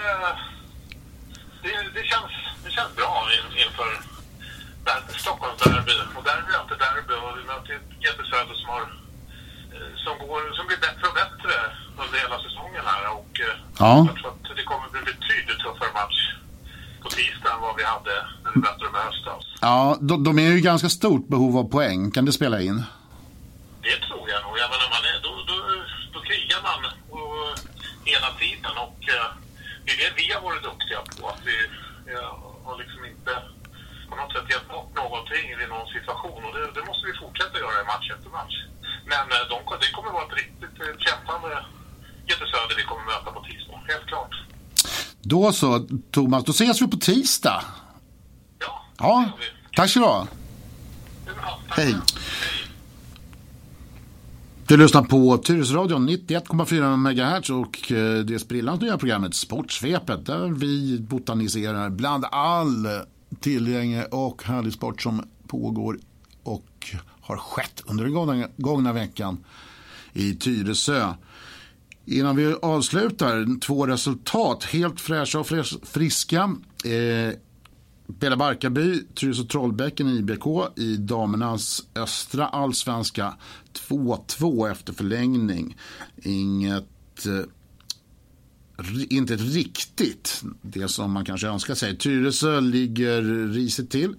det, 1.64 1.76
det, 1.98 2.04
känns, 2.12 2.34
det 2.66 2.72
känns 2.78 2.96
bra 2.96 3.14
in- 3.38 3.58
inför 3.66 3.90
Stockholmsderby. 5.24 5.96
Och 6.18 6.24
derby 6.30 6.50
är 6.54 6.58
alltid 6.62 6.78
derby. 6.86 7.14
Och 7.24 7.34
vi 7.40 7.44
möter 7.52 7.72
ett 7.80 7.90
GP 8.04 8.20
Söder 8.32 8.56
som, 8.62 8.70
har, 8.76 8.82
eh, 9.76 9.92
som, 10.06 10.14
går, 10.28 10.42
som 10.58 10.66
blir 10.68 10.78
bättre 10.88 11.06
och 11.10 11.16
bättre 11.24 11.54
under 12.04 12.18
hela 12.24 12.38
säsongen 12.46 12.84
här. 12.92 13.04
Och 13.20 13.34
eh, 13.48 13.56
Ja. 13.84 13.92
jag 14.10 14.16
tror 14.20 14.30
att 14.34 14.58
det 14.60 14.64
kommer 14.72 14.88
bli 14.94 15.02
betydligt 15.12 15.60
tuffare 15.66 15.92
match 16.02 16.20
på 17.04 17.10
tisdag 17.10 17.50
än 17.56 17.62
vad 17.68 17.76
vi 17.80 17.84
hade 17.94 18.16
när 18.44 18.52
vi 18.56 18.60
mötte 18.66 18.84
dem 18.88 18.96
i 19.00 19.02
höstas. 19.10 19.44
Ja, 19.62 19.98
de, 20.10 20.24
de 20.28 20.40
är 20.40 20.50
ju 20.56 20.60
ganska 20.72 20.90
stort 20.90 21.26
behov 21.34 21.54
av 21.58 21.66
poäng. 21.76 22.12
Kan 22.12 22.26
det 22.26 22.34
spela 22.42 22.58
in? 22.62 22.78
Det 23.88 23.98
tror 24.08 24.26
jag 24.34 24.40
nog. 24.46 24.54
Jag 24.64 24.70
menar, 24.74 24.88
man 24.96 25.04
är, 25.12 25.18
då, 25.28 25.32
då, 25.50 25.56
då 26.14 26.20
krigar 26.30 26.60
man 26.70 26.80
och, 27.18 27.60
hela 28.06 28.30
tiden 28.42 28.74
och 28.86 28.98
eh, 29.16 29.28
det 29.86 29.92
är 29.92 29.98
det 30.04 30.12
vi 30.16 30.26
har 30.33 30.33
varit 30.48 30.64
duktiga 30.70 31.00
på. 31.12 31.22
Att 31.32 31.42
vi 31.50 31.58
eh, 32.12 32.32
har 32.66 32.76
liksom 32.84 33.02
inte 33.12 33.34
på 34.10 34.16
något 34.20 34.32
sätt 34.36 34.48
gett 34.54 34.68
bort 34.74 34.92
någonting 35.04 35.46
i 35.64 35.66
någon 35.74 35.90
situation 35.98 36.40
och 36.46 36.54
det, 36.56 36.64
det 36.78 36.84
måste 36.90 37.04
vi 37.10 37.14
fortsätta 37.24 37.56
göra 37.64 37.76
i 37.84 37.86
match 37.94 38.08
efter 38.16 38.30
match. 38.40 38.56
Men 39.14 39.26
eh, 39.36 39.44
de, 39.52 39.58
det 39.84 39.90
kommer 39.96 40.12
vara 40.18 40.26
ett 40.30 40.38
riktigt 40.44 40.76
eh, 40.84 40.94
kämpande 41.08 41.50
GT 42.28 42.42
Söder 42.52 42.76
vi 42.82 42.86
kommer 42.90 43.06
möta 43.14 43.30
på 43.38 43.42
tisdag, 43.50 43.78
helt 43.92 44.08
klart. 44.12 44.34
Då 45.22 45.42
så, 45.54 45.88
Thomas. 46.12 46.44
Då 46.44 46.52
ses 46.52 46.82
vi 46.82 46.88
på 46.88 46.98
tisdag. 46.98 47.64
Ja, 48.60 48.74
Ja, 48.98 49.30
tack 49.76 49.90
ska 49.90 50.00
du 50.00 50.06
ha. 50.06 50.28
Tack. 51.70 51.78
Hej. 51.78 51.96
Du 54.74 54.78
lyssnar 54.78 55.04
på 55.04 55.38
Tyresöradion 55.38 56.10
91,4 56.10 56.98
MHz 56.98 57.50
och 57.50 57.92
eh, 57.92 58.26
det 58.26 58.40
sprillans 58.40 58.82
nya 58.82 58.98
programmet 58.98 59.34
Sportsvepet 59.36 60.26
där 60.26 60.48
vi 60.48 61.00
botaniserar 61.00 61.90
bland 61.90 62.26
all 62.32 62.88
tillgänglig 63.40 64.14
och 64.14 64.44
härlig 64.44 64.74
sport 64.74 65.02
som 65.02 65.28
pågår 65.48 66.00
och 66.44 66.96
har 67.22 67.38
skett 67.38 67.84
under 67.86 68.04
den 68.04 68.14
gångna, 68.14 68.48
gångna 68.58 68.94
veckan 68.94 69.44
i 70.14 70.34
Tyresö. 70.36 71.14
Innan 72.06 72.36
vi 72.36 72.56
avslutar, 72.62 73.60
två 73.60 73.88
resultat, 73.88 74.64
helt 74.64 75.02
fräscha 75.02 75.40
och 75.40 75.48
friska. 75.84 76.56
Eh, 76.86 77.34
Bela 78.08 78.38
Barkarby, 78.38 79.04
Tyresö 79.14 79.44
Trollbäcken 79.44 80.08
IBK 80.08 80.46
i 80.76 80.98
damernas 80.98 81.88
östra 81.96 82.48
allsvenska 82.48 83.34
2-2 83.90 84.72
efter 84.72 84.94
förlängning. 84.94 85.78
Inget 86.24 87.26
eh, 87.26 87.46
inte 89.10 89.36
riktigt 89.36 90.44
det 90.62 90.88
som 90.88 91.12
man 91.12 91.26
kanske 91.26 91.48
önskar 91.48 91.76
sig. 91.76 91.98
Tyresö 91.98 92.60
ligger 92.60 93.22
risigt 93.48 93.92
till 93.92 94.16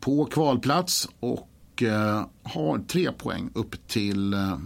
på 0.00 0.24
kvalplats 0.24 1.08
och 1.20 1.82
eh, 1.82 2.26
har 2.42 2.78
tre 2.78 3.12
poäng 3.12 3.50
upp 3.54 3.88
till 3.88 4.32
eh, 4.32 4.58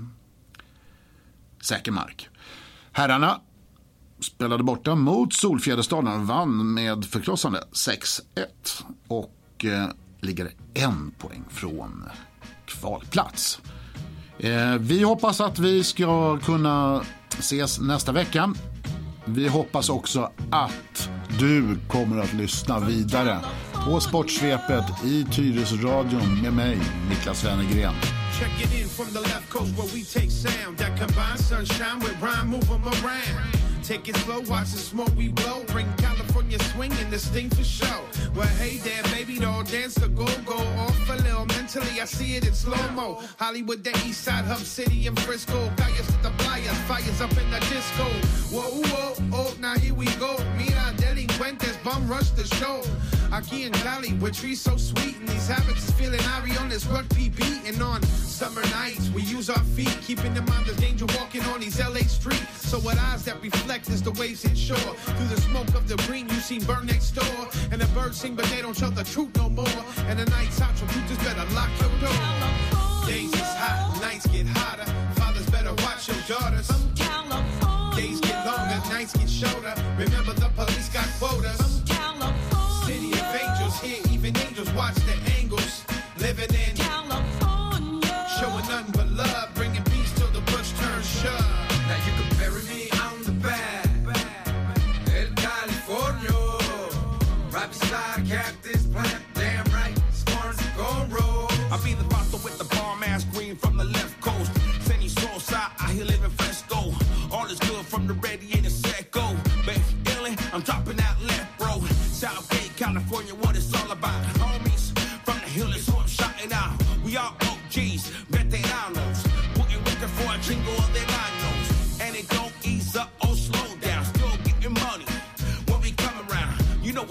säker 1.61 1.93
mark. 1.93 2.29
Herrarna 2.93 3.41
spelade 4.25 4.63
borta 4.63 4.95
mot 4.95 5.33
Solfjäderstaden 5.33 6.21
och 6.21 6.27
vann 6.27 6.75
med 6.75 7.05
förkrossande 7.05 7.65
6-1 7.73 8.21
och 9.09 9.65
eh, 9.65 9.89
ligger 10.21 10.51
en 10.75 11.11
poäng 11.19 11.45
från 11.51 12.05
kvalplats. 12.67 13.61
Eh, 14.39 14.75
vi 14.79 15.03
hoppas 15.03 15.41
att 15.41 15.59
vi 15.59 15.85
ska 15.85 16.39
kunna 16.39 17.05
ses 17.39 17.81
nästa 17.81 18.13
vecka. 18.13 18.55
Vi 19.25 19.49
hoppas 19.49 19.89
också 19.89 20.31
att 20.51 21.09
du 21.39 21.79
kommer 21.89 22.23
att 22.23 22.33
lyssna 22.33 22.81
vidare 22.81 23.41
på 23.85 24.01
Sportsvepet 24.01 25.05
i 25.05 25.25
Tyresöradion 25.25 26.43
med 26.43 26.53
mig, 26.53 26.79
Niklas 27.09 27.45
Wennergren. 27.45 27.95
Checking 28.39 28.81
in 28.81 28.89
from 28.89 29.07
the 29.07 29.21
left 29.21 29.51
coast 29.51 29.79
where 29.79 29.87
we 29.95 30.03
take 30.05 30.31
sound 30.31 30.79
that 30.79 30.99
combines 30.99 31.49
sunshine 31.49 31.99
with 32.01 32.23
rhyme, 32.23 32.51
move 32.51 32.67
them 32.67 32.83
around. 32.83 33.64
Take 33.85 34.09
it 34.09 34.17
slow, 34.17 34.41
watch 34.49 34.71
the 34.71 34.79
smoke 34.79 35.15
we 35.15 35.29
blow. 35.29 35.63
Bring 35.65 35.87
California 35.99 36.59
swing 36.73 36.91
and 37.01 37.13
this 37.13 37.29
thing 37.29 37.51
for 37.51 37.63
show. 37.63 38.01
Well, 38.35 38.49
hey 38.57 38.79
there, 38.79 39.03
baby 39.13 39.39
doll, 39.39 39.63
dance 39.63 39.95
the 39.97 40.09
go 40.09 40.25
go 40.47 40.57
off 40.57 41.11
a 41.11 41.17
little. 41.17 41.45
Mentally, 41.45 42.01
I 42.01 42.07
see 42.07 42.37
it 42.37 42.47
in 42.47 42.55
slow 42.55 42.91
mo. 42.93 43.21
Hollywood, 43.39 43.85
the 43.85 43.91
East 44.07 44.23
Side, 44.23 44.47
Hub 44.47 44.61
City, 44.61 45.07
and 45.07 45.21
Frisco. 45.21 45.71
Calles 45.77 46.07
to 46.07 46.23
the 46.23 46.31
fires 46.63 47.21
up 47.21 47.31
in 47.33 47.51
the 47.51 47.59
disco. 47.61 48.05
Whoa, 48.55 48.83
whoa, 48.89 49.15
oh, 49.33 49.57
now 49.61 49.75
here 49.75 49.95
we 49.95 50.07
go. 50.17 50.37
Mira, 50.57 50.93
delincuentes, 50.97 51.83
bum 51.83 52.09
rush 52.09 52.31
the 52.31 52.47
show. 52.57 52.83
Aquí 53.31 53.67
in 53.67 53.73
Cali, 53.73 54.11
where 54.21 54.31
trees 54.31 54.61
so 54.61 54.77
sweet, 54.77 55.17
and 55.19 55.29
these 55.29 55.49
habits 55.49 55.89
is 55.89 55.91
feeling 55.93 56.21
Ari 56.35 56.57
on 56.59 56.69
this 56.69 56.87
rugby 56.87 57.31
beating 57.31 57.81
on 57.83 58.03
summer 58.03 58.63
nights. 58.71 59.11
We 59.11 59.23
use 59.23 59.51
our 59.51 59.65
feet, 59.75 59.97
keeping 60.03 60.37
in 60.37 60.45
mind 60.45 60.67
the 60.67 60.75
danger 60.81 61.07
walking 61.19 61.43
on 61.45 61.61
these 61.61 61.81
LA 61.81 62.07
streets. 62.07 62.69
So 62.69 62.79
what 62.79 62.99
eyes 62.99 63.25
that 63.25 63.43
reflect 63.43 63.89
is 63.89 64.03
the 64.03 64.13
waves 64.13 64.43
hit 64.43 64.57
shore. 64.57 64.77
Through 64.77 65.29
the 65.29 65.41
smoke 65.41 65.69
of 65.75 65.89
the 65.89 65.97
green, 66.07 66.29
you 66.29 66.37
seen 66.37 66.63
burn 66.65 66.87
next 66.87 67.13
door. 67.13 67.49
And 67.73 67.81
the 67.81 67.87
birds 67.99 68.21
sing, 68.21 68.35
but 68.35 68.45
they 68.47 68.63
don't 68.63 68.77
tell 68.77 68.91
the 68.91 69.05
truth 69.05 69.35
no 69.37 69.49
more. 69.49 69.81
And 70.09 70.19
the 70.19 70.27
night's 70.27 70.61
out, 70.61 70.77
so 70.77 70.85
you 70.87 71.07
just 71.09 71.21
better 71.21 71.47
lock 71.55 71.71
your 71.81 71.91
door. 72.01 73.09
Days 73.09 73.33
is 73.33 73.41
hot, 73.41 73.99
nights 74.01 74.27
get 74.29 74.47
hotter. 74.47 74.94
Fathers 76.05 76.27
better 76.27 76.29
watch 76.29 76.29
your 76.29 76.39
daughters. 76.39 77.97
Days 77.97 78.21
get 78.21 78.47
longer, 78.47 78.89
nights 78.89 79.17
get 79.17 79.31
shorter. 79.31 79.75
Remember 79.99 80.33
the 80.35 80.49
police 80.55 80.89
got 80.89 81.09
quotas. 81.19 81.65
City 81.65 81.84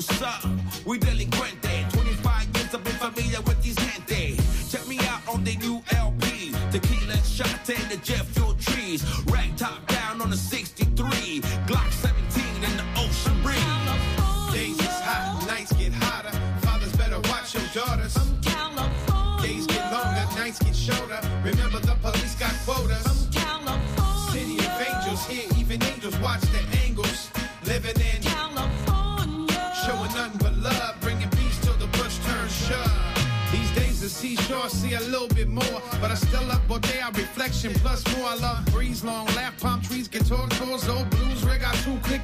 what's 0.09 0.21
up? 0.21 0.43
We 0.85 0.97
delinquente. 0.99 1.52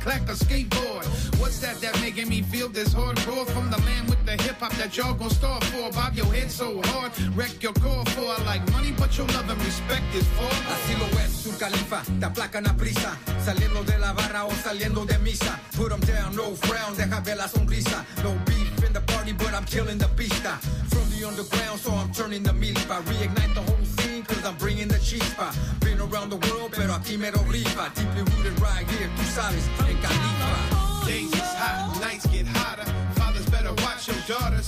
Clack 0.10 0.28
a 0.28 0.34
skateboard. 0.34 1.06
What's 1.40 1.60
that 1.60 1.80
that 1.82 1.94
making 2.02 2.30
me 2.30 2.42
feel 2.42 2.68
this 2.68 2.96
hardcore 2.96 3.46
from 3.54 3.70
the 3.70 3.78
land 3.86 4.10
with 4.10 4.26
the 4.26 4.36
hip 4.44 4.58
hop 4.60 4.74
that 4.82 4.98
y'all 4.98 5.14
gon' 5.14 5.30
start 5.30 5.64
for? 5.66 5.92
Bob 5.92 6.16
your 6.16 6.26
head 6.34 6.50
so 6.50 6.82
hard, 6.86 7.12
wreck 7.38 7.62
your 7.62 7.74
core 7.74 8.06
for. 8.16 8.26
I 8.26 8.44
like 8.44 8.64
money, 8.72 8.92
but 8.92 9.16
your 9.18 9.28
love 9.28 9.50
and 9.50 9.62
respect 9.64 10.10
is 10.16 10.28
for. 10.36 10.54
Así 10.74 10.94
lo 11.02 11.08
es, 11.24 11.32
su 11.44 11.52
califa, 11.60 12.02
te 12.20 12.26
aplacan 12.26 12.66
a 12.68 12.74
prisa, 12.76 13.12
saliendo 13.46 13.84
de 13.84 14.00
la 14.00 14.14
barra 14.14 14.46
o 14.46 14.52
saliendo 14.64 15.06
de 15.06 15.18
misa. 15.20 15.60
Put 15.78 15.92
'em 15.92 16.02
down, 16.02 16.36
no 16.36 16.56
frown, 16.56 16.96
deja 16.98 17.20
ver 17.22 17.38
la 17.38 17.48
sonrisa. 17.48 18.04
No 18.24 18.34
beef 18.46 18.69
in 18.84 18.94
the 18.94 19.02
party, 19.02 19.34
but 19.34 19.54
I'm 19.54 19.66
killing 19.66 19.98
the 19.98 20.08
pista. 20.16 20.58
From 20.90 21.06
the 21.12 21.28
underground, 21.28 21.80
so 21.80 21.92
I'm 21.92 22.12
turning 22.12 22.44
the 22.44 22.52
milpa. 22.52 23.02
Reignite 23.04 23.54
the 23.54 23.62
whole 23.62 23.86
scene, 23.98 24.24
cause 24.24 24.44
I'm 24.46 24.56
bringing 24.56 24.88
the 24.88 25.00
chispa. 25.00 25.54
Been 25.82 26.00
around 26.00 26.30
the 26.30 26.38
world, 26.48 26.72
pero 26.72 26.94
aquí 26.94 27.18
me 27.18 27.32
lo 27.32 27.40
rifa. 27.50 27.94
Deeply 27.96 28.24
rooted 28.32 28.60
right 28.62 28.88
here, 28.92 29.10
tú 29.18 29.24
sabes, 29.36 29.66
en 29.88 29.98
Califa. 30.02 31.06
Days 31.06 31.34
is 31.34 31.54
hot, 31.62 32.00
nights 32.02 32.26
get 32.28 32.48
hotter. 32.48 32.86
Fathers 33.16 33.50
better 33.50 33.74
watch 33.84 34.08
your 34.08 34.18
daughters. 34.28 34.68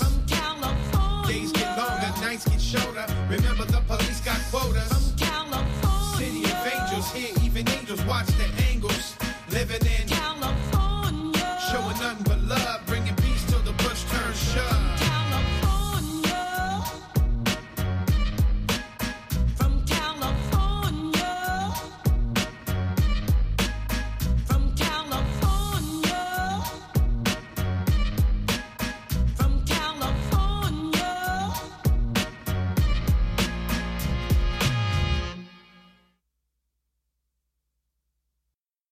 Days 1.28 1.52
get 1.52 1.78
longer, 1.78 2.12
nights 2.22 2.46
get 2.48 2.62
shorter. 2.62 3.06
Remember 3.30 3.66
the 3.66 3.82
police 3.88 4.22
got 4.22 4.40
quotas. 4.52 4.91